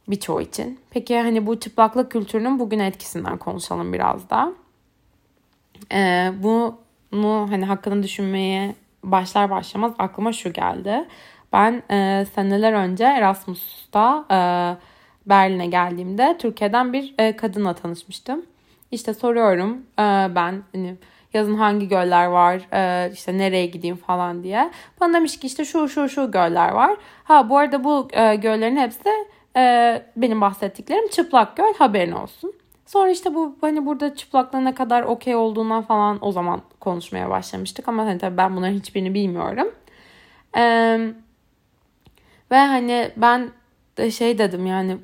birçoğu 0.07 0.41
için. 0.41 0.79
Peki 0.89 1.19
hani 1.19 1.47
bu 1.47 1.59
çıplaklık 1.59 2.11
kültürünün 2.11 2.59
bugün 2.59 2.79
etkisinden 2.79 3.37
konuşalım 3.37 3.93
biraz 3.93 4.29
da. 4.29 4.53
E, 5.91 6.31
bunu 6.43 7.47
hani 7.49 7.65
hakkında 7.65 8.03
düşünmeye 8.03 8.75
başlar 9.03 9.49
başlamaz 9.49 9.93
aklıma 9.99 10.33
şu 10.33 10.53
geldi. 10.53 11.07
Ben 11.53 11.83
e, 11.91 12.25
seneler 12.35 12.73
önce 12.73 13.03
Erasmus'ta 13.03 14.25
e, 14.31 14.37
Berlin'e 15.29 15.65
geldiğimde 15.65 16.35
Türkiye'den 16.39 16.93
bir 16.93 17.15
e, 17.17 17.35
kadınla 17.35 17.73
tanışmıştım. 17.73 18.45
İşte 18.91 19.13
soruyorum 19.13 19.77
e, 19.99 20.03
ben 20.35 20.63
hani 20.71 20.95
yazın 21.33 21.55
hangi 21.55 21.87
göller 21.87 22.25
var 22.25 22.61
e, 22.73 23.11
işte 23.13 23.37
nereye 23.37 23.65
gideyim 23.65 23.97
falan 23.97 24.43
diye. 24.43 24.71
Bana 25.01 25.13
demiş 25.13 25.39
ki 25.39 25.47
işte 25.47 25.65
şu 25.65 25.89
şu 25.89 26.09
şu 26.09 26.31
göller 26.31 26.69
var. 26.69 26.97
Ha 27.23 27.49
bu 27.49 27.57
arada 27.57 27.83
bu 27.83 28.07
e, 28.13 28.35
göllerin 28.35 28.77
hepsi 28.77 29.09
benim 30.15 30.41
bahsettiklerim 30.41 31.07
çıplak 31.07 31.57
göl 31.57 31.73
haberin 31.77 32.11
olsun. 32.11 32.53
Sonra 32.91 33.09
işte 33.09 33.35
bu 33.35 33.55
hani 33.61 33.85
burada 33.85 34.15
çıplaklığın 34.15 34.65
ne 34.65 34.73
kadar 34.73 35.03
okey 35.03 35.35
olduğundan 35.35 35.81
falan 35.81 36.17
o 36.21 36.31
zaman 36.31 36.61
konuşmaya 36.79 37.29
başlamıştık. 37.29 37.87
Ama 37.87 38.05
hani 38.05 38.17
tabii 38.17 38.37
ben 38.37 38.55
bunların 38.55 38.73
hiçbirini 38.73 39.13
bilmiyorum. 39.13 39.71
Ee, 40.57 41.13
ve 42.51 42.57
hani 42.57 43.11
ben 43.17 43.51
de 43.97 44.11
şey 44.11 44.37
dedim 44.37 44.65
yani 44.65 44.97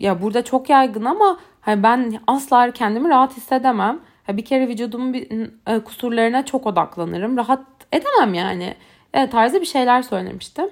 ya 0.00 0.22
burada 0.22 0.44
çok 0.44 0.70
yaygın 0.70 1.04
ama 1.04 1.40
hani 1.60 1.82
ben 1.82 2.20
asla 2.26 2.70
kendimi 2.70 3.08
rahat 3.08 3.36
hissedemem. 3.36 4.00
Bir 4.28 4.44
kere 4.44 4.68
vücudumun 4.68 5.14
e, 5.66 5.80
kusurlarına 5.84 6.44
çok 6.44 6.66
odaklanırım. 6.66 7.36
Rahat 7.36 7.66
edemem 7.92 8.34
yani. 8.34 8.74
Evet, 9.14 9.32
tarzı 9.32 9.60
bir 9.60 9.66
şeyler 9.66 10.02
söylemiştim. 10.02 10.70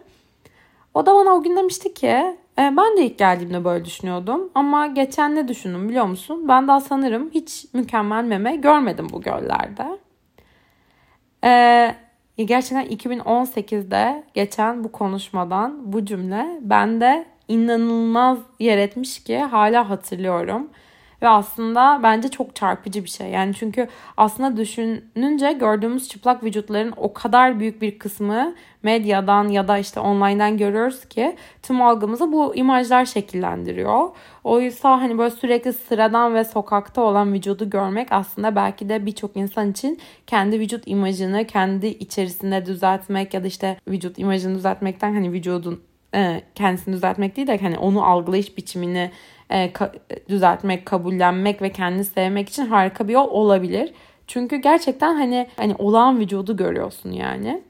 O 0.95 1.07
da 1.07 1.15
bana 1.15 1.31
o 1.31 1.43
gün 1.43 1.57
demişti 1.57 1.95
ki 1.95 2.37
ben 2.59 2.97
de 2.97 3.07
ilk 3.07 3.19
geldiğimde 3.19 3.65
böyle 3.65 3.85
düşünüyordum. 3.85 4.51
Ama 4.55 4.87
geçen 4.87 5.35
ne 5.35 5.49
düşündüm 5.49 5.89
biliyor 5.89 6.05
musun? 6.05 6.49
Ben 6.49 6.69
daha 6.69 6.81
sanırım 6.81 7.31
hiç 7.31 7.67
mükemmel 7.73 8.25
meme 8.25 8.57
görmedim 8.57 9.07
bu 9.13 9.21
göllerde. 9.21 9.99
Ee, 11.45 11.95
gerçekten 12.37 12.87
2018'de 12.87 14.25
geçen 14.35 14.85
bu 14.85 14.93
konuşmadan 14.93 15.93
bu 15.93 16.05
cümle 16.05 16.59
bende 16.61 17.27
inanılmaz 17.49 18.39
yer 18.59 18.79
etmiş 18.79 19.25
ki 19.25 19.39
hala 19.39 19.91
hatırlıyorum. 19.91 20.71
Ve 21.23 21.29
aslında 21.29 22.01
bence 22.03 22.29
çok 22.29 22.57
çarpıcı 22.57 23.05
bir 23.05 23.09
şey. 23.09 23.29
Yani 23.29 23.55
çünkü 23.55 23.89
aslında 24.17 24.57
düşününce 24.57 25.53
gördüğümüz 25.53 26.09
çıplak 26.09 26.45
vücutların 26.45 26.93
o 26.97 27.13
kadar 27.13 27.61
büyük 27.61 27.83
bir 27.83 27.99
kısmı 27.99 28.55
medyadan 28.83 29.49
ya 29.49 29.69
da 29.69 29.79
işte 29.79 30.01
online'dan 30.01 30.57
görüyoruz 30.59 31.05
ki 31.05 31.37
tüm 31.63 31.83
algımızı 31.83 32.33
bu 32.33 32.57
imajlar 32.57 33.05
şekillendiriyor. 33.05 34.09
O 34.45 34.61
yüzden 34.61 34.99
hani 34.99 35.19
böyle 35.19 35.31
sürekli 35.31 35.73
sıradan 35.73 36.35
ve 36.35 36.45
sokakta 36.45 37.03
olan 37.03 37.33
vücudu 37.33 37.71
görmek 37.71 38.13
aslında 38.13 38.57
belki 38.57 38.89
de 38.89 39.07
birçok 39.07 39.37
insan 39.37 39.71
için 39.71 40.01
kendi 40.27 40.61
vücut 40.61 40.83
imajını 40.87 41.47
kendi 41.47 41.87
içerisinde 41.87 42.67
düzeltmek 42.67 43.35
ya 43.35 43.43
da 43.43 43.47
işte 43.47 43.77
vücut 43.89 44.19
imajını 44.19 44.55
düzeltmekten 44.55 45.15
hani 45.15 45.33
vücudun 45.33 45.92
e, 46.15 46.43
kendisini 46.55 46.95
düzeltmek 46.95 47.37
değil 47.37 47.47
de 47.47 47.59
hani 47.59 47.79
onu 47.79 48.05
algılayış 48.05 48.57
biçimini 48.57 49.11
e, 49.53 49.73
düzeltmek, 50.29 50.87
kabullenmek 50.87 51.63
ve 51.63 51.73
kendini 51.73 52.05
sevmek 52.05 52.49
için 52.49 52.67
harika 52.67 53.09
bir 53.09 53.13
yol 53.13 53.29
olabilir. 53.29 53.93
Çünkü 54.27 54.57
gerçekten 54.57 55.15
hani 55.15 55.49
hani 55.57 55.75
olağan 55.79 56.21
vücudu 56.21 56.57
görüyorsun 56.57 57.13
yani. 57.13 57.63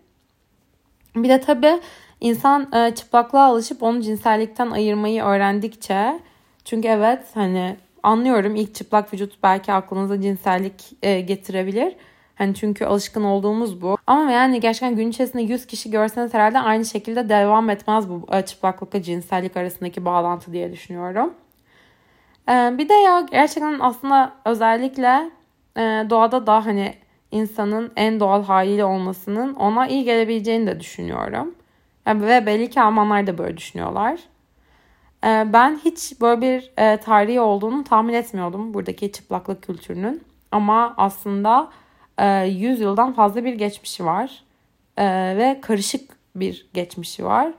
Bir 1.16 1.28
de 1.28 1.40
tabii 1.40 1.80
insan 2.20 2.72
e, 2.72 2.94
çıplaklığa 2.94 3.44
alışıp 3.44 3.82
onu 3.82 4.02
cinsellikten 4.02 4.70
ayırmayı 4.70 5.22
öğrendikçe 5.22 6.20
çünkü 6.64 6.88
evet 6.88 7.22
hani 7.34 7.76
anlıyorum 8.02 8.56
ilk 8.56 8.74
çıplak 8.74 9.14
vücut 9.14 9.42
belki 9.42 9.72
aklınıza 9.72 10.20
cinsellik 10.20 10.74
e, 11.02 11.20
getirebilir. 11.20 11.96
Hani 12.42 12.54
çünkü 12.54 12.84
alışkın 12.84 13.24
olduğumuz 13.24 13.82
bu. 13.82 13.98
Ama 14.06 14.30
yani 14.30 14.60
gerçekten 14.60 14.96
gün 14.96 15.10
içerisinde 15.10 15.42
100 15.42 15.66
kişi 15.66 15.90
görseniz 15.90 16.34
herhalde 16.34 16.58
aynı 16.58 16.84
şekilde 16.84 17.28
devam 17.28 17.70
etmez 17.70 18.08
bu 18.08 18.26
e, 18.32 18.42
çıplaklıkla 18.42 19.02
cinsellik 19.02 19.56
arasındaki 19.56 20.04
bağlantı 20.04 20.52
diye 20.52 20.72
düşünüyorum. 20.72 21.34
E, 22.48 22.52
bir 22.78 22.88
de 22.88 22.94
ya 22.94 23.20
gerçekten 23.20 23.78
aslında 23.80 24.32
özellikle 24.44 25.30
e, 25.76 25.80
doğada 26.10 26.46
da 26.46 26.66
hani 26.66 26.94
insanın 27.30 27.92
en 27.96 28.20
doğal 28.20 28.44
haliyle 28.44 28.84
olmasının 28.84 29.54
ona 29.54 29.86
iyi 29.86 30.04
gelebileceğini 30.04 30.66
de 30.66 30.80
düşünüyorum. 30.80 31.54
ve 32.06 32.46
belli 32.46 32.70
ki 32.70 32.80
Almanlar 32.80 33.26
da 33.26 33.38
böyle 33.38 33.56
düşünüyorlar. 33.56 34.20
ben 35.24 35.80
hiç 35.84 36.20
böyle 36.20 36.40
bir 36.40 36.72
tarihi 36.98 37.40
olduğunu 37.40 37.84
tahmin 37.84 38.14
etmiyordum 38.14 38.74
buradaki 38.74 39.12
çıplaklık 39.12 39.62
kültürünün. 39.62 40.22
Ama 40.52 40.94
aslında 40.96 41.68
100 42.46 42.80
ee, 42.80 42.84
yıldan 42.84 43.12
fazla 43.12 43.44
bir 43.44 43.54
geçmişi 43.54 44.04
var 44.04 44.42
ee, 44.96 45.04
ve 45.36 45.60
karışık 45.62 46.10
bir 46.36 46.66
geçmişi 46.74 47.24
var. 47.24 47.52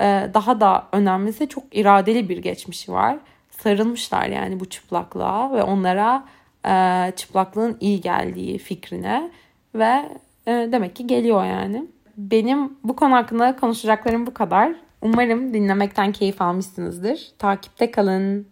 Ee, 0.00 0.30
daha 0.34 0.60
da 0.60 0.86
önemlisi 0.92 1.48
çok 1.48 1.64
iradeli 1.72 2.28
bir 2.28 2.38
geçmişi 2.38 2.92
var. 2.92 3.18
Sarılmışlar 3.50 4.26
yani 4.26 4.60
bu 4.60 4.64
çıplaklığa 4.64 5.52
ve 5.52 5.62
onlara 5.62 6.24
e, 6.66 7.12
çıplaklığın 7.16 7.76
iyi 7.80 8.00
geldiği 8.00 8.58
fikrine 8.58 9.30
ve 9.74 10.08
e, 10.46 10.68
demek 10.72 10.96
ki 10.96 11.06
geliyor 11.06 11.44
yani. 11.44 11.86
Benim 12.16 12.78
bu 12.84 12.96
konu 12.96 13.14
hakkında 13.14 13.56
konuşacaklarım 13.56 14.26
bu 14.26 14.34
kadar. 14.34 14.72
Umarım 15.02 15.54
dinlemekten 15.54 16.12
keyif 16.12 16.42
almışsınızdır. 16.42 17.30
Takipte 17.38 17.90
kalın. 17.90 18.46